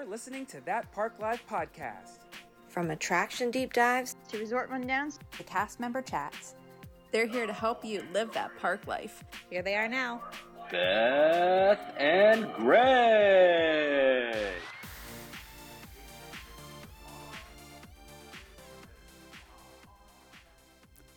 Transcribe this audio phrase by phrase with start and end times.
[0.00, 2.20] You're listening to That Park Life podcast.
[2.68, 6.54] From attraction deep dives to resort rundowns to cast member chats.
[7.12, 9.22] They're here to help you live that park life.
[9.50, 10.22] Here they are now.
[10.72, 14.54] Beth and Greg.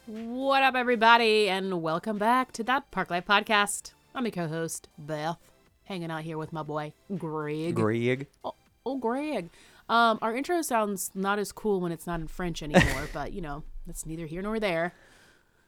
[0.07, 3.93] What up, everybody, and welcome back to that Park Life podcast.
[4.13, 5.39] I'm your co-host Beth,
[5.85, 7.75] hanging out here with my boy Greg.
[7.75, 8.27] Greg.
[8.43, 8.55] Oh,
[8.85, 9.49] Oh, Greg.
[9.89, 13.41] Um, our intro sounds not as cool when it's not in French anymore, but you
[13.41, 14.93] know that's neither here nor there.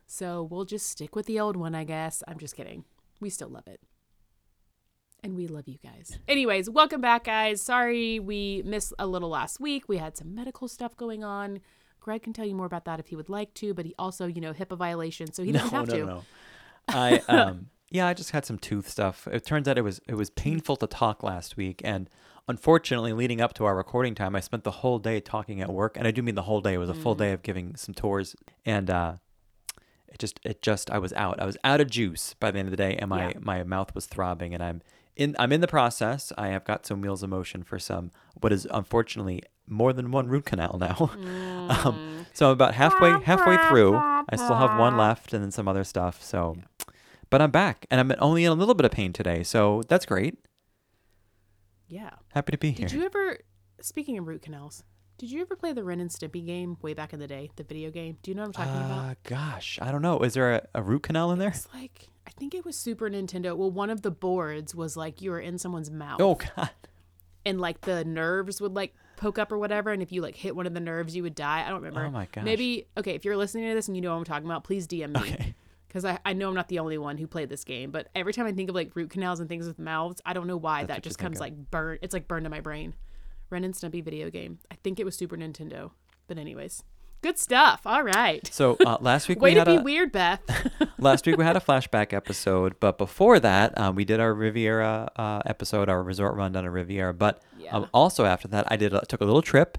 [0.08, 2.23] So we'll just stick with the old one, I guess.
[2.27, 2.86] I'm just kidding.
[3.20, 3.80] We still love it.
[5.23, 6.20] And we love you guys.
[6.27, 7.62] Anyways, welcome back, guys.
[7.62, 9.89] Sorry we missed a little last week.
[9.89, 11.61] We had some medical stuff going on.
[12.00, 14.27] Greg can tell you more about that if he would like to, but he also,
[14.27, 16.05] you know, HIPAA violation, so he doesn't no, have no, to.
[16.05, 16.23] No,
[16.89, 19.27] I um yeah, I just had some tooth stuff.
[19.31, 22.08] It turns out it was it was painful to talk last week and
[22.48, 25.98] unfortunately leading up to our recording time, I spent the whole day talking at work
[25.98, 26.73] and I do mean the whole day.
[26.76, 27.19] It was a full Mm.
[27.19, 29.14] day of giving some tours and uh
[30.08, 31.39] it just it just I was out.
[31.42, 33.34] I was out of juice by the end of the day and my Yeah.
[33.42, 34.81] my mouth was throbbing and I'm
[35.16, 36.31] in I'm in the process.
[36.38, 40.28] I have got some wheels of motion for some what is unfortunately more than one
[40.28, 41.09] root canal now.
[41.84, 43.95] um, so I'm about halfway halfway through.
[43.95, 46.22] I still have one left and then some other stuff.
[46.23, 46.58] So
[47.31, 49.41] but I'm back and I'm only in a little bit of pain today.
[49.44, 50.38] So that's great.
[51.88, 52.11] Yeah.
[52.30, 52.88] Happy to be here.
[52.88, 53.38] Did you ever,
[53.81, 54.83] speaking of root canals,
[55.17, 57.64] did you ever play the Ren and Stimpy game way back in the day, the
[57.64, 58.17] video game?
[58.22, 59.11] Do you know what I'm talking about?
[59.11, 60.19] uh, gosh, I don't know.
[60.19, 61.50] Is there a, a root canal in there?
[61.50, 63.56] It's like, I think it was Super Nintendo.
[63.56, 66.19] Well, one of the boards was like you were in someone's mouth.
[66.19, 66.72] Oh god.
[67.45, 69.91] And like the nerves would like poke up or whatever.
[69.91, 71.63] And if you like hit one of the nerves, you would die.
[71.66, 72.06] I don't remember.
[72.06, 72.44] Oh my gosh.
[72.44, 74.88] Maybe, okay, if you're listening to this and you know what I'm talking about, please
[74.88, 75.19] DM me.
[75.22, 75.56] Okay.
[75.95, 78.33] Because I, I know I'm not the only one who played this game, but every
[78.33, 80.83] time I think of like root canals and things with mouths, I don't know why
[80.83, 81.99] That's that just comes like burn.
[82.01, 82.95] It's like burned in my brain.
[83.49, 84.59] Ren and Stimpy video game.
[84.69, 85.91] I think it was Super Nintendo.
[86.27, 86.83] But anyways,
[87.21, 87.83] good stuff.
[87.85, 88.45] All right.
[88.51, 90.41] So uh, last week Way we to had be a weird, Beth.
[91.00, 95.09] last week we had a flashback episode, but before that um, we did our Riviera
[95.16, 97.13] uh, episode, our resort run rundown of Riviera.
[97.13, 97.73] But Yeah.
[97.73, 99.78] um, also after that, I did a, took a little trip.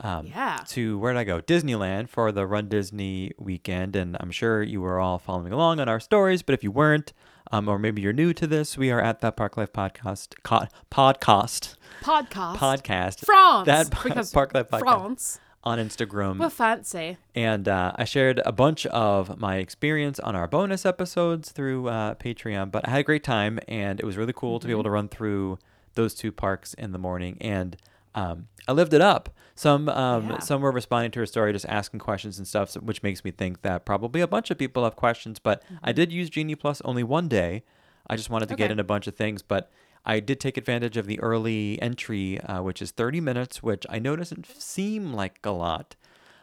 [0.00, 0.60] Um, Yeah.
[0.68, 1.40] To where did I go?
[1.40, 5.88] Disneyland for the Run Disney weekend, and I'm sure you were all following along on
[5.88, 6.42] our stories.
[6.42, 7.12] But if you weren't,
[7.50, 10.66] um, or maybe you're new to this, we are at that Park Life podcast co-
[10.90, 12.56] podcast Podcast.
[12.56, 13.66] podcast France.
[13.66, 15.40] that because Park Life podcast France.
[15.64, 16.38] on Instagram.
[16.38, 17.16] We're fancy.
[17.34, 22.14] And uh, I shared a bunch of my experience on our bonus episodes through uh,
[22.16, 22.70] Patreon.
[22.70, 24.86] But I had a great time, and it was really cool to be able Mm-hmm.
[24.88, 25.58] to run through
[25.94, 27.38] those two parks in the morning.
[27.40, 27.76] And
[28.16, 29.28] um, I lived it up.
[29.54, 30.38] Some um, Yeah.
[30.40, 33.62] some were responding to her story, just asking questions and stuff, which makes me think
[33.62, 35.38] that probably a bunch of people have questions.
[35.38, 37.62] But I did use Genie Plus only one day.
[38.08, 38.72] I just wanted to get Mm-hmm.
[38.72, 39.70] In a bunch of things, but
[40.04, 43.98] I did take advantage of the early entry, uh, which is 30 minutes, which I
[43.98, 45.96] know doesn't seem like a lot.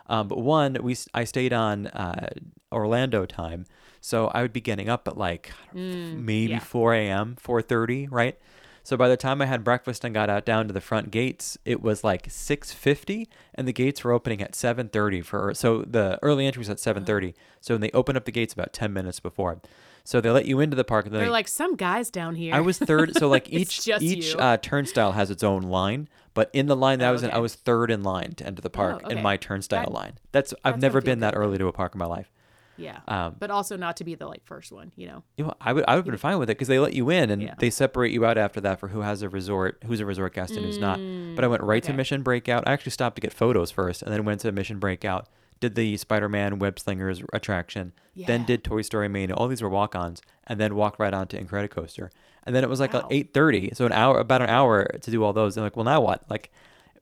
[0.07, 2.29] Um, but one, we I stayed on uh,
[2.71, 3.65] Orlando time,
[4.01, 6.59] so I would be getting up at like I maybe yeah.
[6.59, 8.37] 4 a.m., 4:30, right?
[8.85, 11.57] So by the time I had breakfast and got out down to the front gates,
[11.63, 15.53] it was like 6:50, and the gates were opening at 7:30 for.
[15.53, 17.33] So the early entry was at 7:30.
[17.61, 19.61] So when they open up the gates about 10 minutes before.
[20.05, 21.05] So they let you into the park.
[21.05, 22.53] And They're they, like some guys down here.
[22.53, 23.15] I was third.
[23.15, 27.05] So like each each uh, turnstile has its own line, but in the line that
[27.05, 29.15] I Oh, was in, I was third in line to enter the park okay.
[29.15, 30.13] in my turnstile That- line.
[30.33, 32.29] That's I've that's never been that early to a park in my life.
[32.77, 32.99] Yeah.
[33.07, 35.23] Um, but also not to be the like first one, you know.
[35.37, 37.09] you know, I would I would have been fine with it because they let you
[37.09, 37.55] in and Yeah.
[37.57, 40.55] they separate you out after that for who has a resort, who's a resort guest
[40.55, 40.99] and who's not.
[41.35, 41.95] But I went right to Mm.
[41.97, 42.63] Mission Breakout.
[42.67, 45.27] I actually stopped to get photos first, and then went to Mission Breakout.
[45.59, 49.33] Did the Spider-Man Web Slingers attraction, then did Toy Story Mania.
[49.35, 52.09] All these were walk-ons, and then walked right on to Incredicoaster.
[52.45, 53.07] And then it was like Wow.
[53.11, 55.55] eight thirty, so an hour, about an hour to do all those.
[55.55, 56.23] And like, well, now what?
[56.29, 56.51] Like,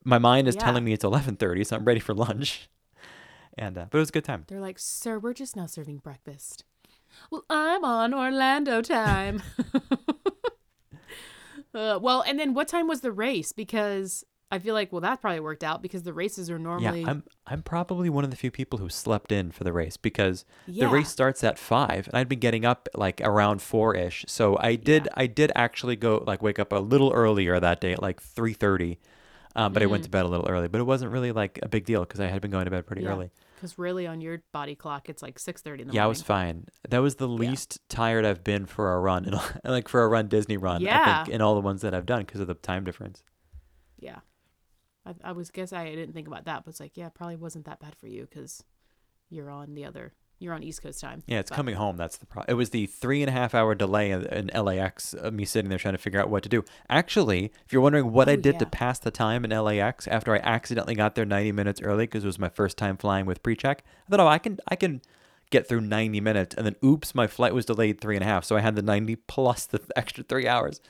[0.03, 0.61] my mind is Yeah.
[0.65, 2.69] telling me it's eleven thirty, so I'm ready for lunch.
[3.57, 4.45] And uh, but it was a good time.
[4.47, 6.63] They're like, "Sir, we're just now serving breakfast."
[7.29, 9.41] Well, I'm on Orlando time.
[11.73, 13.51] uh, well, and then what time was the race?
[13.51, 14.23] Because
[14.53, 17.23] I feel like, well, that probably worked out because the races are normally Yeah, I'm
[17.47, 20.85] I'm probably one of the few people who slept in for the race because Yeah.
[20.85, 24.25] the race starts at five, and I'd been getting up like around four ish.
[24.27, 27.93] So I did I did actually go like wake up a little earlier that day
[27.93, 28.99] at like three thirty,
[29.55, 30.67] um, but I went to bed a little early.
[30.67, 32.85] But it wasn't really like a big deal because I had been going to bed
[32.85, 33.31] pretty early.
[33.55, 36.21] Because really, on your body clock, it's like six thirty in the Yeah, I was
[36.21, 36.65] fine.
[36.89, 40.27] That was the least tired I've been for a run, and like for a run
[40.27, 40.81] Disney run.
[40.81, 41.23] I Yeah.
[41.23, 43.23] think in all the ones that I've done because of the time difference.
[43.99, 44.19] Yeah,
[45.05, 47.65] I, I was guess I didn't think about that, but it's like, yeah, probably wasn't
[47.65, 48.63] that bad for you because
[49.29, 51.21] you're on the other You're on East Coast time.
[51.27, 51.97] Yeah, it's but- coming home.
[51.97, 52.51] That's the problem.
[52.51, 55.69] It was the three and a half hour delay in, in LAX of me sitting
[55.69, 56.63] there trying to figure out what to do.
[56.89, 60.33] Actually, if you're wondering what I Oh, did to pass the time in LAX after
[60.33, 63.43] I accidentally got there 90 minutes early because it was my first time flying with
[63.43, 65.01] pre-check, I thought, oh, I can, I can
[65.51, 68.43] get through 90 minutes, and then oops, my flight was delayed three and a half,
[68.43, 70.81] so I had the 90 plus the extra three hours.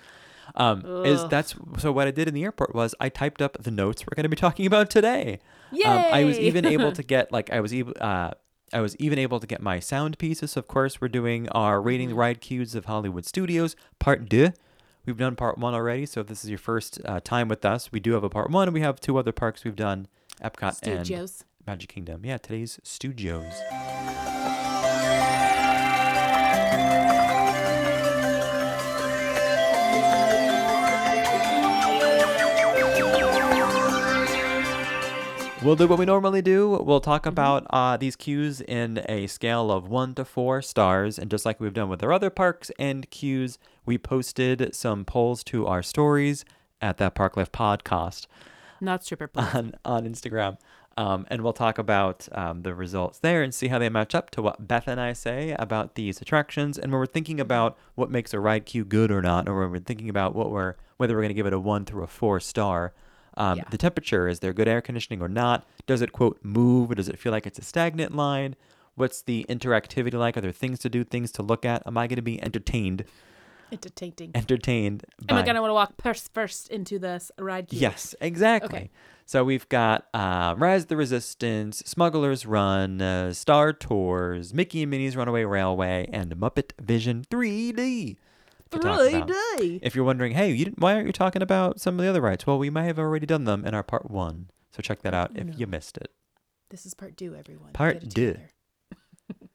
[0.56, 1.92] Um, is that's so?
[1.92, 4.30] What I did in the airport was I typed up the notes we're going to
[4.30, 5.40] be talking about today.
[5.72, 5.80] Um,
[6.12, 8.32] I was even able to get like I was able uh,
[8.74, 10.56] I was even able to get my sound pieces.
[10.56, 12.16] Of course, we're doing our rating Mm-hmm.
[12.16, 14.54] the ride queues of Hollywood Studios part deux.
[15.06, 17.92] We've done part one already, so if this is your first uh, time with us.
[17.92, 20.08] We do have a part one, and we have two other parks we've done:
[20.44, 21.00] Epcot and
[21.68, 22.24] Magic Kingdom.
[22.24, 23.52] Yeah, today's studios.
[35.64, 36.70] We'll do what we normally do.
[36.84, 41.20] We'll talk about uh, these queues in a scale of one to four stars.
[41.20, 45.44] And just like we've done with our other parks and queues, we posted some polls
[45.46, 46.46] to our stories
[46.82, 48.26] at that Park Life podcast
[48.80, 49.54] Not stripper please.
[49.54, 50.58] on, on Instagram.
[50.98, 54.32] Um, and we'll talk about um, the results there and see how they match up
[54.32, 56.80] to what Beth and I say about these attractions.
[56.80, 59.70] And when we're thinking about what makes a ride queue good or not, or when
[59.72, 62.08] we're thinking about what we're whether we're going to give it a one through a
[62.08, 62.94] four star,
[63.38, 63.64] um, Yeah.
[63.70, 65.66] the temperature is there good air conditioning or not?
[65.88, 66.92] Does it quote move?
[66.92, 68.56] Or does it feel like it's a stagnant line?
[68.96, 70.36] What's the interactivity like?
[70.38, 71.82] Are there things to do, things to look at?
[71.86, 73.06] Am I going to be entertained?
[73.72, 74.32] Entertaining.
[74.36, 75.06] Entertained?
[75.30, 77.80] Am I gonna want to walk first first into this ride queue?
[77.80, 78.68] Yes, exactly.
[78.80, 78.90] Okay.
[79.26, 84.92] So we've got uh, Rise of the Resistance, Smuggler's Run, uh, Star Tours, Mickey and
[84.92, 88.18] Minnie's Runaway Railway, and Muppet Vision 3D.
[88.72, 89.28] To talk about.
[89.30, 89.80] 3D.
[89.82, 92.22] If you're wondering, hey, you didn't, why aren't you talking about some of the other
[92.22, 92.46] rights?
[92.48, 94.50] Well, we may have already done them in our part one.
[94.72, 95.54] So check that out if No.
[95.58, 96.12] you missed it.
[96.70, 97.74] This is part two, everyone.
[97.74, 98.32] Part Get it deux.
[98.34, 98.50] together.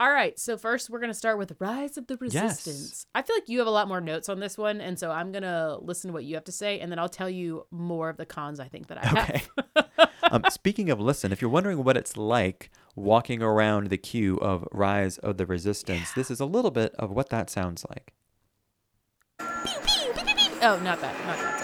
[0.00, 2.66] All right, so first we're gonna start with Rise of the Yes.
[2.66, 3.06] Resistance.
[3.14, 5.30] I feel like you have a lot more notes on this one, and so I'm
[5.30, 8.16] gonna listen to what you have to say, and then I'll tell you more of
[8.16, 9.48] the cons I think that I have.
[9.76, 10.04] Okay.
[10.30, 14.66] um, speaking of listen, if you're wondering what it's like walking around the queue of
[14.72, 18.12] Rise of the Resistance, this is a little bit of what that sounds like.
[19.40, 21.60] oh, not that, not that.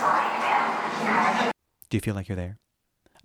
[0.00, 1.52] Sorry.
[1.90, 2.59] Do you feel like you're there?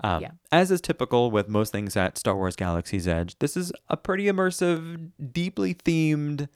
[0.02, 0.32] Um, Yeah.
[0.52, 4.26] As is typical with most things at Star Wars Galaxy's Edge, this is a pretty
[4.26, 6.48] immersive, deeply themed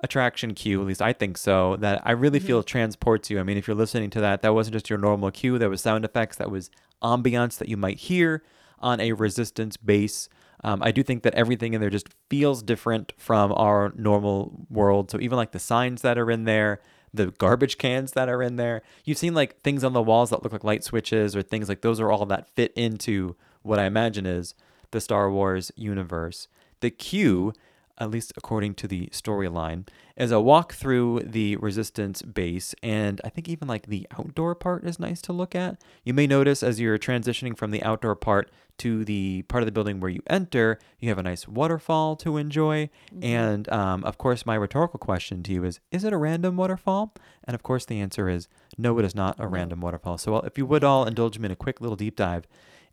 [0.00, 0.80] attraction queue.
[0.80, 1.76] At least I think so.
[1.76, 3.40] That I really feel transports you.
[3.40, 5.58] I mean, if you're listening to that, that wasn't just your normal queue.
[5.58, 6.36] There was sound effects.
[6.36, 6.70] That was
[7.02, 8.42] ambiance that you might hear
[8.80, 10.28] on a Resistance base.
[10.64, 15.10] Um, I do think that everything in there just feels different from our normal world.
[15.10, 16.80] So even like the signs that are in there,
[17.12, 18.82] the garbage cans that are in there.
[19.04, 21.80] You've seen like things on the walls that look like light switches or things like
[21.80, 24.54] those are all that fit into what I imagine is
[24.90, 26.48] the Star Wars universe.
[26.80, 27.52] The queue,
[27.98, 29.86] at least according to the storyline,
[30.16, 34.84] is a walk through the resistance base and I think even like the outdoor part
[34.84, 35.80] is nice to look at.
[36.04, 39.72] You may notice as you're transitioning from the outdoor part to the part of the
[39.72, 42.88] building where you enter, you have a nice waterfall to enjoy.
[43.20, 47.14] And um, of course, my rhetorical question to you is Is it a random waterfall?
[47.44, 50.18] And of course, the answer is no, it is not a random waterfall.
[50.18, 52.46] So, well, if you would all indulge me in a quick little deep dive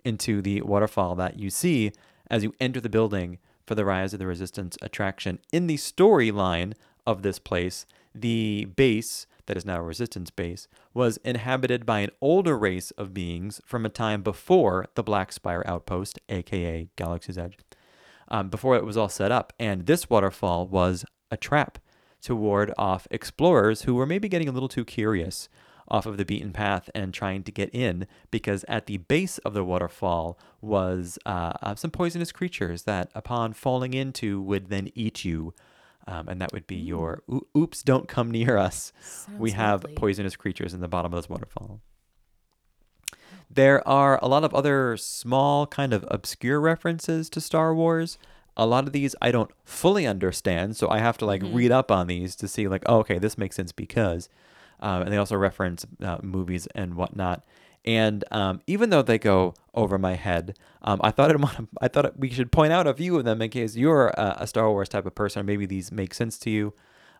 [0.04, 1.92] into the waterfall that you see
[2.30, 5.40] as you enter the building for the Rise of the Resistance attraction.
[5.52, 6.74] In the storyline
[7.06, 12.10] of this place, the base that is now a resistance base was inhabited by an
[12.22, 17.58] older race of beings from a time before the Black Spire outpost, aka Galaxy's Edge,
[18.28, 19.54] um, before it was all set up.
[19.60, 21.78] And this waterfall was a trap
[22.22, 25.48] to ward off explorers who were maybe getting a little too curious
[25.88, 29.54] off of the beaten path and trying to get in because at the base of
[29.54, 35.54] the waterfall was uh, some poisonous creatures that upon falling into would then eat you
[36.08, 37.24] um, and that would be your
[37.56, 38.92] oops don't come near us
[39.38, 39.96] we have lovely.
[39.96, 41.82] poisonous creatures in the bottom of this waterfall
[43.50, 48.18] there are a lot of other small, kind of obscure references to Star Wars.
[48.58, 51.92] A lot of these I don't fully understand, so I have to like read up
[51.92, 54.30] on these to see like, oh, okay, this makes sense because.
[54.86, 57.44] Um, and they also reference uh, movies and whatnot.
[57.86, 61.42] And um, even though they go over my head, um, I thought it,
[61.82, 64.48] I thought we should point out a few of them in case you're a, a
[64.48, 66.74] Star Wars type of person, or maybe these make sense to you.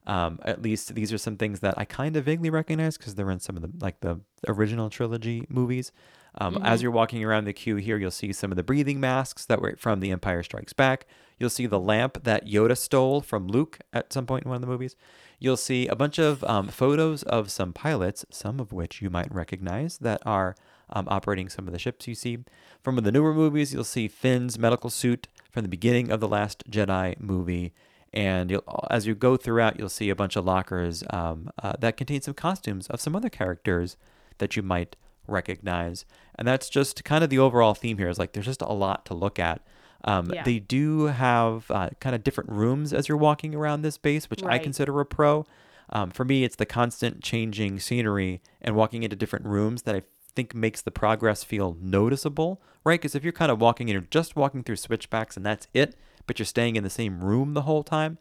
[0.06, 3.32] Um, at least these are some things that I kind of vaguely recognize because they're
[3.32, 5.92] in some of the like the original trilogy movies.
[6.38, 9.46] Um, As you're walking around the queue here, you'll see some of the breathing masks
[9.46, 11.08] that were from The Empire Strikes Back.
[11.38, 14.62] You'll see the lamp that Yoda stole from Luke at some point in one of
[14.62, 14.96] the movies.
[15.40, 19.34] You'll see a bunch of um, photos of some pilots, some of which you might
[19.34, 20.56] recognize that are
[20.90, 22.40] um, operating some of the ships you see.
[22.82, 26.70] From the newer movies, you'll see Finn's medical suit from the beginning of the Last
[26.70, 27.74] Jedi movie.
[28.14, 32.22] And as you go throughout, you'll see a bunch of lockers um, uh, that contain
[32.22, 33.98] some costumes of some other characters
[34.38, 34.96] that you might
[35.28, 36.06] recognize.
[36.36, 39.06] And that's just kind of the overall theme here is like there's just a lot
[39.08, 39.62] to look at.
[40.06, 40.44] Um, Yeah.
[40.44, 44.44] They do have uh, kind of different rooms as you're walking around this base, which
[44.44, 45.46] I consider a pro.
[45.90, 50.04] Um, for me, it's the constant changing scenery and walking into different rooms that I
[50.36, 53.00] think makes the progress feel noticeable, right?
[53.00, 55.96] Because if you're kind of walking and you're just walking through switchbacks and that's it,
[56.28, 58.18] but you're staying in the same room the whole time,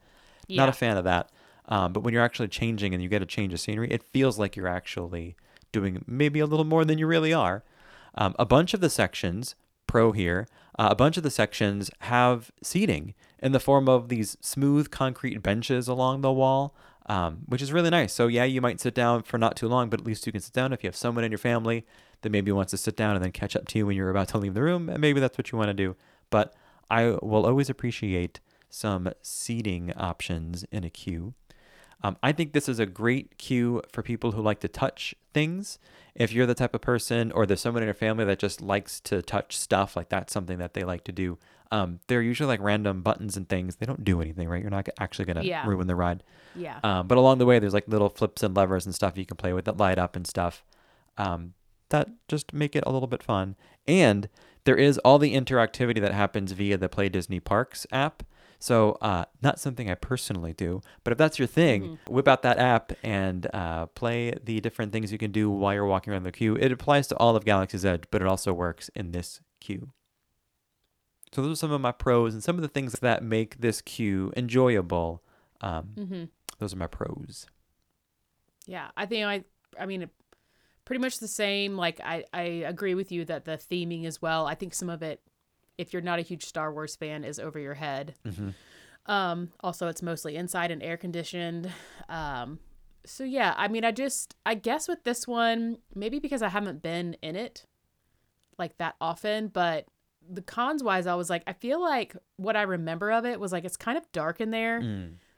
[0.48, 1.30] not a fan of that.
[1.68, 4.38] Um, but when you're actually changing and you get a change of scenery, it feels
[4.38, 5.34] like you're actually
[5.72, 7.64] doing maybe a little more than you really are.
[8.14, 9.54] Um, a bunch of the sections,
[9.86, 10.46] pro here,
[10.78, 15.42] uh, a bunch of the sections have seating in the form of these smooth concrete
[15.42, 16.74] benches along the wall,
[17.06, 18.12] um, which is really nice.
[18.12, 20.40] So, yeah, you might sit down for not too long, but at least you can
[20.40, 21.84] sit down if you have someone in your family
[22.22, 24.28] that maybe wants to sit down and then catch up to you when you're about
[24.28, 24.88] to leave the room.
[24.88, 25.94] And maybe that's what you want to do.
[26.30, 26.54] But
[26.90, 28.40] I will always appreciate
[28.70, 31.34] some seating options in a queue.
[32.02, 35.78] Um, I think this is a great queue for people who like to touch things.
[36.14, 39.00] If you're the type of person, or there's someone in your family that just likes
[39.00, 41.38] to touch stuff, like that's something that they like to do.
[41.72, 43.76] Um, they're usually like random buttons and things.
[43.76, 44.62] They don't do anything, right?
[44.62, 45.66] You're not actually going to Yeah.
[45.66, 46.22] ruin the ride.
[46.54, 46.78] Yeah.
[46.84, 49.36] Um, but along the way, there's like little flips and levers and stuff you can
[49.36, 50.62] play with that light up and stuff.
[51.18, 51.54] Um,
[51.88, 53.56] that just make it a little bit fun.
[53.88, 54.28] And
[54.64, 58.22] there is all the interactivity that happens via the Play Disney Parks app.
[58.64, 62.58] So, uh, not something I personally do, but if that's your thing, whip out that
[62.58, 66.32] app and uh, play the different things you can do while you're walking around the
[66.32, 66.56] queue.
[66.56, 69.90] It applies to all of Galaxy's Edge, but it also works in this queue.
[71.34, 73.82] So, those are some of my pros and some of the things that make this
[73.82, 75.22] queue enjoyable.
[75.60, 76.24] Um, mm-hmm.
[76.58, 77.44] Those are my pros.
[78.64, 79.44] Yeah, I think I.
[79.78, 80.08] I mean,
[80.86, 81.76] pretty much the same.
[81.76, 84.46] Like I, I agree with you that the theming as well.
[84.46, 85.20] I think some of it,
[85.78, 88.14] if you're not a huge Star Wars fan, is over your head.
[89.06, 89.50] Um.
[89.60, 91.70] Also, it's mostly inside and air conditioned.
[92.08, 92.58] Um.
[93.06, 96.82] So yeah, I mean, I just, I guess with this one, maybe because I haven't
[96.82, 97.66] been in it
[98.58, 99.86] like that often, but
[100.26, 103.52] the cons wise, I was like, I feel like what I remember of it was
[103.52, 104.80] like it's kind of dark in there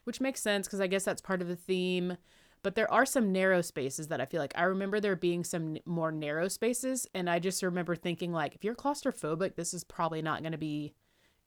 [0.05, 2.17] which makes sense because I guess that's part of the theme.
[2.63, 5.77] But there are some narrow spaces that I feel like I remember there being some
[5.85, 10.23] more narrow spaces, and I just remember thinking like, if you're claustrophobic, this is probably
[10.23, 10.95] not going to be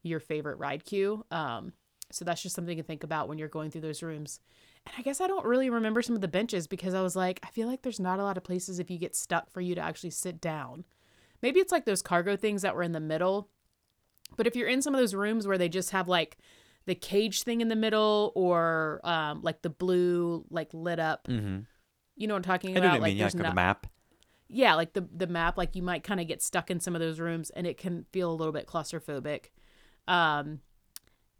[0.02, 1.24] your favorite ride queue.
[1.30, 1.72] Um,
[2.10, 4.40] so that's just something to think about when you're going through those rooms.
[4.86, 7.40] And I guess I don't really remember some of the benches because I was like,
[7.42, 9.74] I feel like there's not a lot of places if you get stuck for you
[9.74, 10.84] to actually sit down.
[11.42, 13.48] Maybe it's like those cargo things that were in the middle.
[14.36, 16.38] But if you're in some of those rooms where they just have like
[16.86, 21.60] the cage thing in the middle or um, like the blue like lit up, Mm-hmm.
[22.16, 22.92] you know what I'm talking I know about?
[22.94, 23.16] what like mean.
[23.18, 23.86] Yeah, like a map.
[24.48, 27.00] yeah, like the the map, like you might kind of get stuck in some of
[27.00, 29.46] those rooms, and it can feel a little bit claustrophobic.
[30.08, 30.60] Um,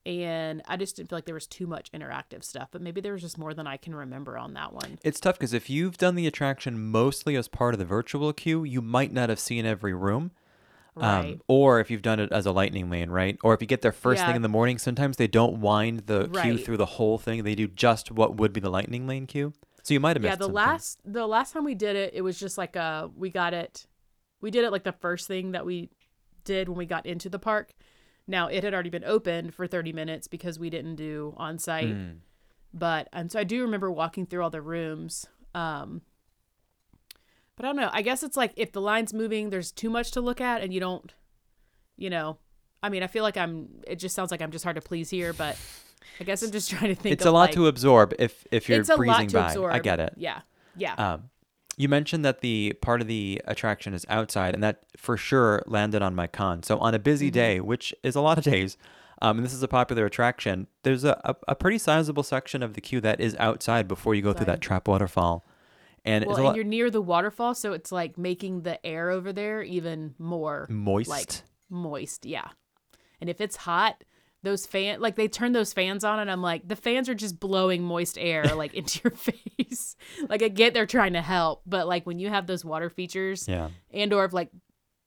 [0.07, 3.13] and I just didn't feel like there was too much interactive stuff, but maybe there
[3.13, 4.99] was just more than I can remember on that one.
[5.05, 8.65] It's tough because if you've done the attraction mostly as part of the virtual queue,
[8.65, 10.31] you might not have seen every room.
[10.97, 11.35] Right.
[11.35, 13.39] Um, or if you've done it as a lightning lane, right?
[13.45, 14.27] Or if you get there first Yeah.
[14.27, 17.45] thing in the morning, sometimes they don't wind the queue through the whole thing.
[17.45, 19.53] They do just what would be the lightning lane queue.
[19.83, 20.55] So you might have missed yeah, the something.
[20.55, 23.87] last the last time we did it, it was just like uh we got it,
[24.41, 25.91] we did it like the first thing that we
[26.45, 27.73] did when we got into the park.
[28.27, 31.95] Now it had already been opened for 30 minutes because we didn't do on site.
[31.95, 32.19] Mm.
[32.75, 35.27] But and so I do remember walking through all the rooms.
[35.55, 36.03] Um
[37.61, 37.91] but I don't know.
[37.93, 40.73] I guess it's like if the line's moving, there's too much to look at and
[40.73, 41.13] you don't
[41.99, 42.39] you know.
[42.83, 45.11] I mean, I feel like I'm it just sounds like I'm just hard to please
[45.11, 45.59] here, but
[46.19, 48.67] I guess I'm just trying to think It's a lot like, to absorb if if
[48.67, 49.47] you're it's a breezing lot to by.
[49.49, 49.75] absorb.
[49.75, 50.15] I get it.
[50.17, 50.41] Yeah.
[50.75, 50.95] Yeah.
[50.95, 51.25] Um,
[51.77, 56.01] you mentioned that the part of the attraction is outside, and that for sure landed
[56.01, 56.63] on my con.
[56.63, 57.35] So on a busy Mm-hmm.
[57.35, 58.79] day, which is a lot of days,
[59.21, 62.73] um, and this is a popular attraction, there's a, a, a pretty sizable section of
[62.73, 65.45] the queue that is outside before you go through that trap waterfall.
[66.05, 68.85] And Well, it's a and lot you're near the waterfall, so it's like making the
[68.85, 71.11] air over there even more moist.
[71.11, 72.25] like moist.
[72.25, 72.49] Yeah.
[73.21, 74.03] And if it's hot,
[74.43, 77.39] those fan like they turn those fans on and I'm like, the fans are just
[77.39, 79.11] blowing moist air like into your
[79.59, 79.97] face.
[80.29, 83.47] like I get they're trying to help, but like when you have those water features
[83.47, 83.69] yeah.
[83.93, 84.51] and or if like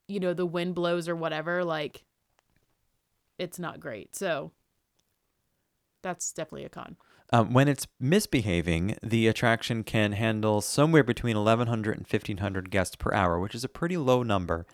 [0.08, 2.04] you know, the wind blows or whatever, like
[3.40, 4.16] it's not great.
[4.16, 4.52] So
[6.02, 6.98] that's definitely a con.
[7.32, 13.12] Um, when it's misbehaving, the attraction can handle somewhere between 1,100 and 1,500 guests per
[13.14, 14.66] hour, which is a pretty low number.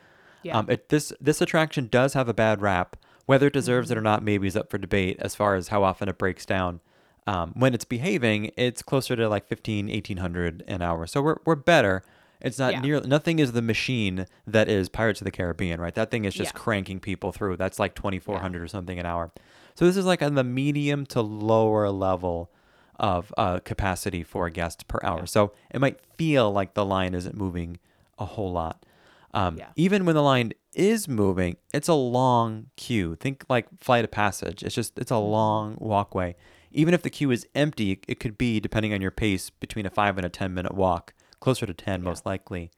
[0.44, 0.58] Yeah.
[0.58, 2.96] Um, it, this this attraction does have a bad rap.
[3.26, 4.00] Whether it deserves it Mm-hmm.
[4.00, 6.80] or not, maybe is up for debate as far as how often it breaks down.
[7.28, 11.06] Um, when it's behaving, it's closer to like 15, 1800 an hour.
[11.06, 12.02] So we're, we're better.
[12.42, 12.80] It's not Yeah.
[12.82, 15.94] near, nothing is the machine that is Pirates of the Caribbean, right?
[15.94, 16.60] That thing is just Yeah.
[16.60, 17.58] cranking people through.
[17.58, 19.32] That's like 2400 or something an hour.
[19.80, 22.52] So this is like on the medium to lower level
[23.00, 25.26] of uh, capacity for a guest per hour.
[25.26, 27.80] So it might feel like the line isn't moving
[28.18, 28.86] a whole lot.
[29.34, 29.68] Um, Yeah.
[29.78, 33.16] Even when the line is moving, it's a long queue.
[33.16, 34.64] Think like Flight of Passage.
[34.64, 35.32] It's just it's a Mm-hmm.
[35.32, 36.36] long walkway.
[36.74, 39.90] Even if the queue is empty, it could be depending on your pace between a
[39.90, 42.70] five and a ten minute walk, closer to ten most likely,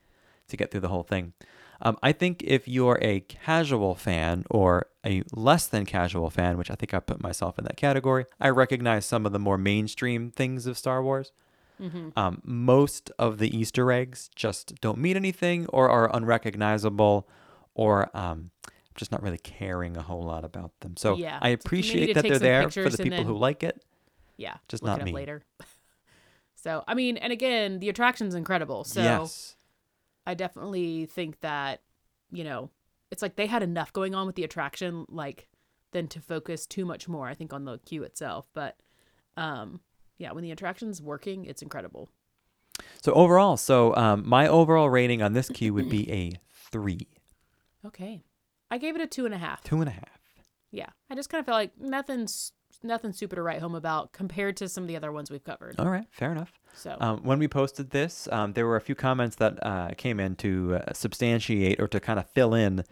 [0.50, 1.34] to get through the whole thing.
[1.82, 6.70] Um, I think if you're a casual fan or a less than casual fan, which
[6.70, 10.32] I think I put myself in that category, I recognize some of the more mainstream
[10.32, 11.32] things of Star Wars.
[12.16, 17.28] Um, most of the Easter eggs just don't mean anything or are unrecognizable
[17.74, 18.52] or um,
[18.96, 20.96] just not really caring a whole lot about them.
[20.96, 21.40] So Yeah.
[21.42, 23.84] I So you need appreciate that they're there for the people who like it.
[24.38, 24.58] Yeah.
[24.68, 25.12] Just not me.
[25.12, 25.42] later.
[26.56, 28.84] so I mean, and again, the attraction's incredible.
[28.84, 29.56] So yes.
[30.26, 31.82] I definitely think that,
[32.32, 32.70] you know,
[33.12, 35.48] it's like they had enough going on with the attraction, like,
[35.92, 38.48] than to focus too much more, I think, on the queue itself.
[38.54, 38.78] But
[39.38, 39.82] um
[40.18, 42.10] yeah, when the attraction's working, it's incredible.
[43.02, 46.32] So overall, so um, my overall rating on this queue would be a
[46.72, 47.08] three,
[47.86, 48.22] Okay.
[48.70, 49.64] I gave it a two and a half.
[49.64, 50.20] two and a half.
[50.72, 50.90] Yeah.
[51.10, 54.68] I just kind of felt like nothing's nothing super to write home about compared to
[54.70, 55.76] some of the other ones we've covered.
[55.80, 56.52] All right, fair enough.
[56.74, 60.20] So Um, when we posted this, um, there were a few comments that uh, came
[60.20, 62.84] in to uh, substantiate or to kind of fill in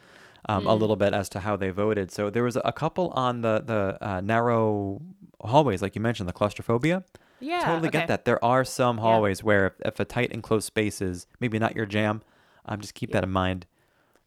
[0.48, 0.70] um, Mm.
[0.70, 2.12] a little bit as to how they voted.
[2.12, 5.02] So there was a couple on the the uh, narrow
[5.42, 7.04] hallways, like you mentioned, the claustrophobia.
[7.42, 7.60] yeah.
[7.64, 8.00] totally okay.
[8.00, 8.26] get that.
[8.26, 9.04] There are some Yeah.
[9.04, 12.22] hallways where if, if a tight enclosed space is maybe not your jam,
[12.66, 13.66] um, just keep that in mind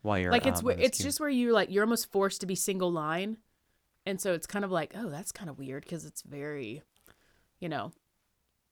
[0.02, 2.10] while you're like it's um, where on this it's just where you like you're almost
[2.10, 3.36] forced to be single line
[4.06, 6.82] and so it's kind of like oh that's kind of weird because it's very
[7.60, 7.92] you know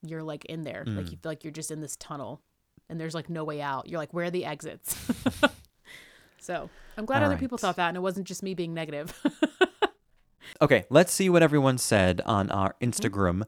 [0.02, 1.10] you're like in there like Mm.
[1.12, 2.40] you feel like you're just in this tunnel
[2.88, 4.96] and there's like no way out you're like where are the exits
[6.38, 7.60] so i'm glad All other people right.
[7.60, 9.14] thought that and it wasn't just me being negative
[10.62, 13.44] Okay, let's see what everyone said on our Instagram.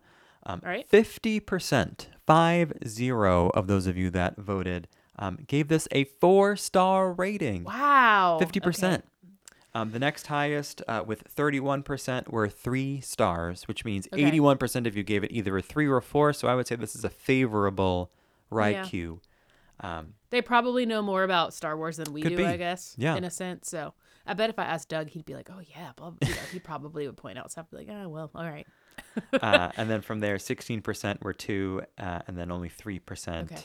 [0.46, 0.88] Um, All right.
[0.88, 7.12] 50%, five zero of those of you that voted um, gave this a four star
[7.12, 7.64] rating.
[7.64, 8.94] wow 50%.
[8.94, 9.02] Okay.
[9.74, 14.22] Um, the next highest, uh, with 31%, were three stars, which means Okay.
[14.30, 16.32] 81% of you gave it either a three or a four.
[16.34, 18.10] So I would say this is a favorable
[18.50, 18.84] ride Yeah.
[18.84, 19.20] queue.
[19.80, 22.44] Um, they probably know more about star wars than we do be.
[22.44, 23.16] i guess Yeah.
[23.16, 23.92] in a sense so
[24.26, 26.58] i bet if i asked doug he'd be like oh yeah blah, you know, he
[26.58, 28.66] probably would point out stuff like oh well all right
[29.42, 33.56] uh, and then from there, 16% were two, uh, and then only 3% Okay.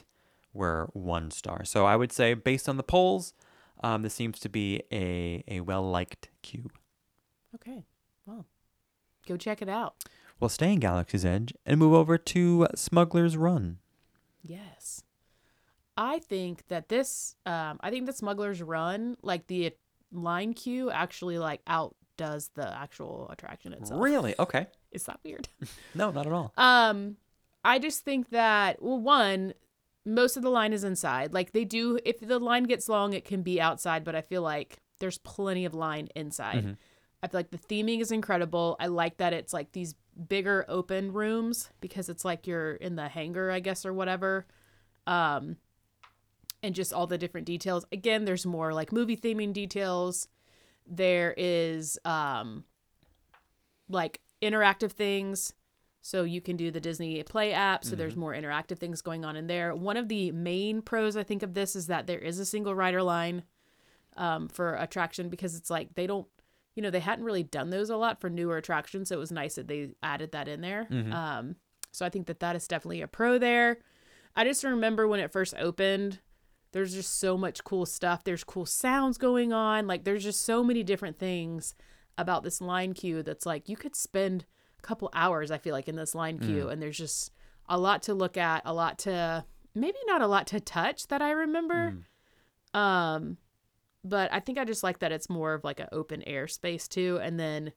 [0.53, 1.63] were one star.
[1.65, 3.33] So I would say, based on the polls,
[3.83, 6.69] um, this seems to be a, a well liked queue.
[7.55, 7.85] okay
[8.25, 8.45] well
[9.27, 9.95] go check it out
[10.39, 13.79] We'll stay in Galaxy's Edge and move over to Smuggler's Run.
[14.43, 15.01] Yes.
[15.97, 19.73] I think that this um I think the Smuggler's Run, like the
[20.11, 23.99] line queue actually like outdoes the actual attraction itself.
[23.99, 24.35] Really?
[24.37, 24.67] Okay.
[24.91, 25.47] Is that weird?
[25.95, 26.53] No, not at all.
[26.55, 27.17] um
[27.65, 29.55] I just think that well one
[30.07, 31.33] most of the line is inside.
[31.33, 34.41] Like they do if the line gets long it can be outside, but I feel
[34.41, 36.63] like there's plenty of line inside.
[36.65, 36.77] Mhm.
[37.21, 38.75] I feel like the theming is incredible.
[38.79, 39.95] I like that it's like these
[40.29, 44.47] bigger open rooms because it's like you're in the hangar, I guess, or whatever.
[45.05, 45.57] Um,
[46.63, 47.85] and just all the different details.
[47.91, 50.27] Again, there's more like movie theming details.
[50.87, 52.63] There is um,
[53.89, 55.53] like interactive things.
[56.07, 57.83] So you can do the Disney Play app.
[57.83, 59.75] So there's more interactive things going on in there.
[59.75, 62.73] One of the main pros I think of this is that there is a single
[62.73, 63.43] rider line
[64.15, 66.25] um, for attraction because it's like they don't,
[66.75, 69.09] you know, they hadn't really done those a lot for newer attractions.
[69.09, 70.87] So it was nice that they added that in there.
[71.11, 71.57] Um,
[71.91, 73.79] so I think that that is definitely a pro there.
[74.33, 76.19] I just remember when it first opened,
[76.71, 78.23] there's just so much cool stuff.
[78.23, 79.87] There's cool sounds going on.
[79.87, 81.75] Like there's just so many different things
[82.17, 84.45] about this line queue that's like you could spend
[84.81, 86.69] couple hours, I feel like, in this line queue.
[86.69, 87.31] And there's just
[87.67, 91.21] a lot to look at, a lot to maybe not a lot to touch that
[91.21, 91.97] I remember.
[92.73, 93.37] Um
[94.03, 96.87] but I think I just like that it's more of like an open air space
[96.87, 97.19] too.
[97.21, 97.73] And then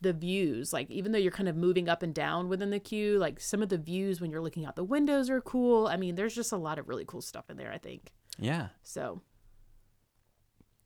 [0.00, 3.18] the views, like even though you're kind of moving up and down within the queue,
[3.18, 5.86] like some of the views when you're looking out the windows are cool.
[5.86, 8.12] I mean, there's just a lot of really cool stuff in there, I think.
[8.38, 8.68] Yeah.
[8.82, 9.22] So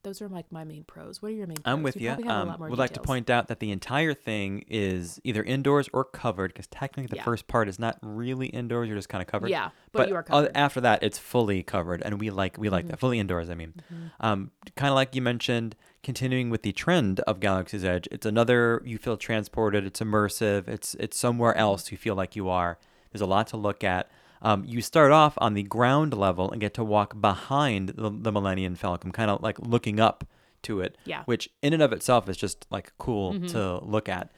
[0.02, 1.22] those are like my main pros.
[1.22, 1.56] What are your main?
[1.56, 1.72] Pros?
[1.72, 1.94] I'm pros?
[1.94, 2.10] with you.
[2.10, 6.04] a Um, would like to point out that the entire thing is either indoors or
[6.04, 7.24] covered because technically the Yeah.
[7.24, 8.88] first part is not really indoors.
[8.88, 9.50] You're just kind of covered.
[9.50, 10.48] Yeah, but you are covered.
[10.48, 10.56] Mm-hmm.
[10.56, 13.48] after that, it's fully covered, and we like we like that fully indoors.
[13.48, 13.74] I mean,
[14.20, 18.08] um, kind of like you mentioned, continuing with the trend of Galaxy's Edge.
[18.10, 19.84] It's another you feel transported.
[19.86, 20.66] It's immersive.
[20.68, 21.60] It's it's somewhere Mm-hmm.
[21.60, 21.92] else.
[21.92, 22.78] You feel like you are.
[23.12, 24.10] There's a lot to look at.
[24.42, 28.32] Um, you start off on the ground level and get to walk behind the, the
[28.32, 30.24] Millennium Falcon, kind of like looking up
[30.62, 30.98] to it.
[31.04, 31.18] Yeah.
[31.20, 31.24] Mm-hmm.
[31.30, 34.32] Which in and of itself is just like cool to look at.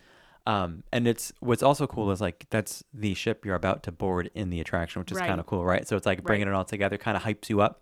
[0.46, 4.30] Um, and it's what's also cool is like that's the ship you're about to board
[4.34, 5.26] in the attraction, which is Right.
[5.26, 5.88] kind of cool, right?
[5.88, 6.52] So it's like bringing Right.
[6.54, 7.80] it all together, kind of hypes you up.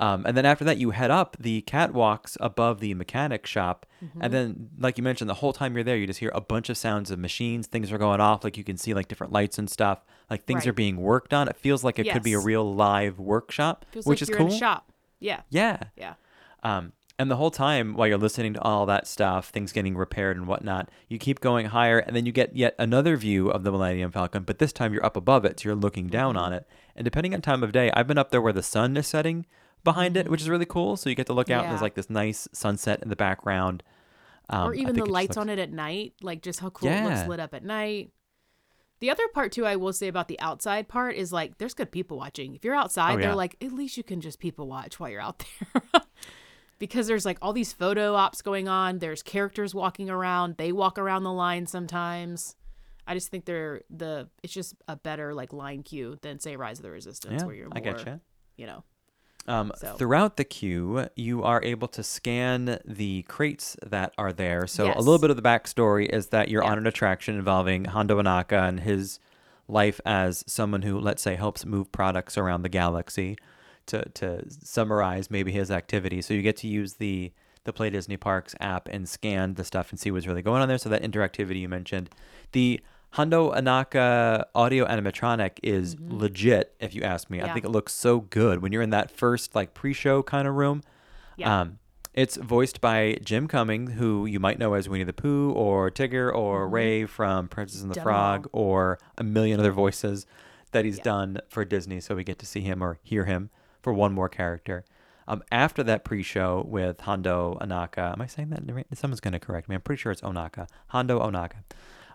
[0.00, 3.84] Um, and then after that, you head up the catwalks above the mechanic shop.
[4.02, 4.22] Mm-hmm.
[4.22, 6.70] And then, like you mentioned, the whole time you're there, you just hear a bunch
[6.70, 7.66] of sounds of machines.
[7.66, 8.42] Things are going off.
[8.42, 10.02] Like you can see like different lights and stuff.
[10.30, 10.68] Like things Right.
[10.70, 11.48] are being worked on.
[11.48, 14.50] It feels like it could be a real live workshop, Feels which like is cool.
[14.50, 14.90] shop.
[15.18, 15.82] Yeah, Yeah.
[15.96, 16.14] yeah,
[16.62, 20.38] Um, and the whole time while you're listening to all that stuff, things getting repaired
[20.38, 23.70] and whatnot, you keep going higher, and then you get yet another view of the
[23.70, 24.44] Millennium Falcon.
[24.44, 26.44] But this time you're up above it, so you're looking down Mm-hmm.
[26.44, 26.66] on it.
[26.96, 29.44] And depending on time of day, I've been up there where the sun is setting
[29.84, 30.96] behind it, which is really cool.
[30.96, 31.82] So you get to look out, and there's.
[31.82, 33.82] Like this nice sunset in the background.
[34.48, 36.60] Um, or even the think it just lights looks- on it at night, like just
[36.60, 38.10] how cool it looks lit up at night.
[39.00, 41.90] The other part too, I will say about the outside part is like there's good
[41.90, 42.54] people watching.
[42.54, 43.26] If you're outside, Oh, yeah.
[43.28, 45.82] they're like at least you can just people watch while you're out there.
[46.78, 48.98] because there's like all these photo ops going on.
[48.98, 50.56] There's characters walking around.
[50.58, 52.56] They walk around the line sometimes.
[53.06, 56.78] I just think they're the it's just a better like line queue than say Rise
[56.78, 58.20] of the Resistance Yeah, where you're more, I get you.
[58.56, 58.84] you know.
[59.46, 64.66] Um, So- Throughout the queue, you are able to scan the crates that are there.
[64.66, 66.70] So a little bit of the backstory is that you're Yeah.
[66.72, 69.18] on an attraction involving Hondo Anaka and his
[69.66, 73.36] life as someone who, let's say, helps move products around the galaxy.
[73.86, 76.22] To to summarize, maybe his activity.
[76.22, 77.32] So you get to use the
[77.64, 80.68] the Play Disney Parks app and scan the stuff and see what's really going on
[80.68, 80.78] there.
[80.78, 82.08] So that interactivity you mentioned,
[82.52, 82.80] the
[83.12, 87.40] Hondo Anaka audio animatronic is legit, if you ask me.
[87.40, 87.54] I Mm-hmm.
[87.54, 90.82] Think it looks so good when you're in that first like pre-show kind of room.
[91.36, 91.60] Yeah.
[91.62, 91.78] Um,
[92.14, 96.32] it's voiced by Jim Cumming, who you might know as Winnie the Pooh or Tigger
[96.34, 98.02] or Ray from Princess and the Mm-hmm.
[98.02, 100.26] Frog or a million other voices
[100.72, 101.04] that he's Yeah.
[101.04, 102.00] done for Disney.
[102.00, 103.50] So we get to see him or hear him
[103.82, 104.84] for one more character.
[105.26, 108.62] Um, after that pre-show with Hondo Ohnaka, am I saying that?
[108.98, 109.74] Someone's going to correct me.
[109.76, 110.68] I'm pretty sure it's Ohnaka.
[110.88, 111.62] Hondo Ohnaka.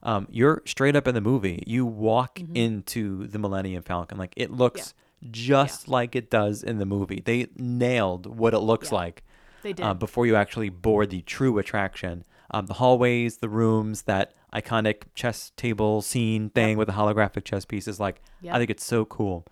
[0.05, 1.63] Um, you're straight up in the movie.
[1.67, 2.55] You walk Mm-hmm.
[2.55, 4.17] into the Millennium Falcon.
[4.17, 4.93] Like it looks
[5.31, 7.21] just like it does in the movie.
[7.23, 8.95] They nailed what it looks Yeah.
[8.97, 9.23] like
[9.63, 9.83] They did.
[9.83, 12.23] uh, before you actually board the true attraction.
[12.51, 17.65] Um, the hallways, the rooms, that iconic chess table scene thing with the holographic chess
[17.65, 17.99] pieces.
[17.99, 19.45] Like, I think it's so cool.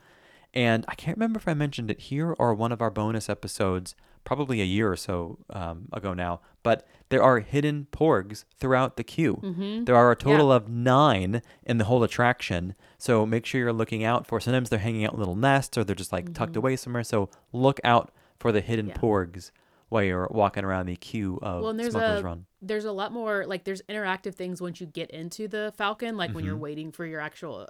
[0.53, 3.95] And I can't remember if I mentioned it here or one of our bonus episodes,
[4.23, 6.39] probably a year or so um, ago now.
[6.63, 9.39] But there are hidden porgs throughout the queue.
[9.43, 9.83] Mm-hmm.
[9.83, 12.73] There are a total of nine in the whole attraction.
[12.97, 14.39] So make sure you're looking out for.
[14.39, 17.03] Sometimes they're hanging out in little nests or they're just like tucked away somewhere.
[17.03, 18.95] So look out for the hidden Mm-hmm.
[19.05, 19.09] Yeah.
[19.09, 19.51] porgs
[19.89, 22.45] while you're walking around the queue of well, and there's Smuggler's a Run.
[22.63, 26.33] there's a lot more like there's interactive things once you get into the Falcon, like
[26.33, 26.63] when you're Mm-hmm.
[26.63, 27.67] waiting for your actual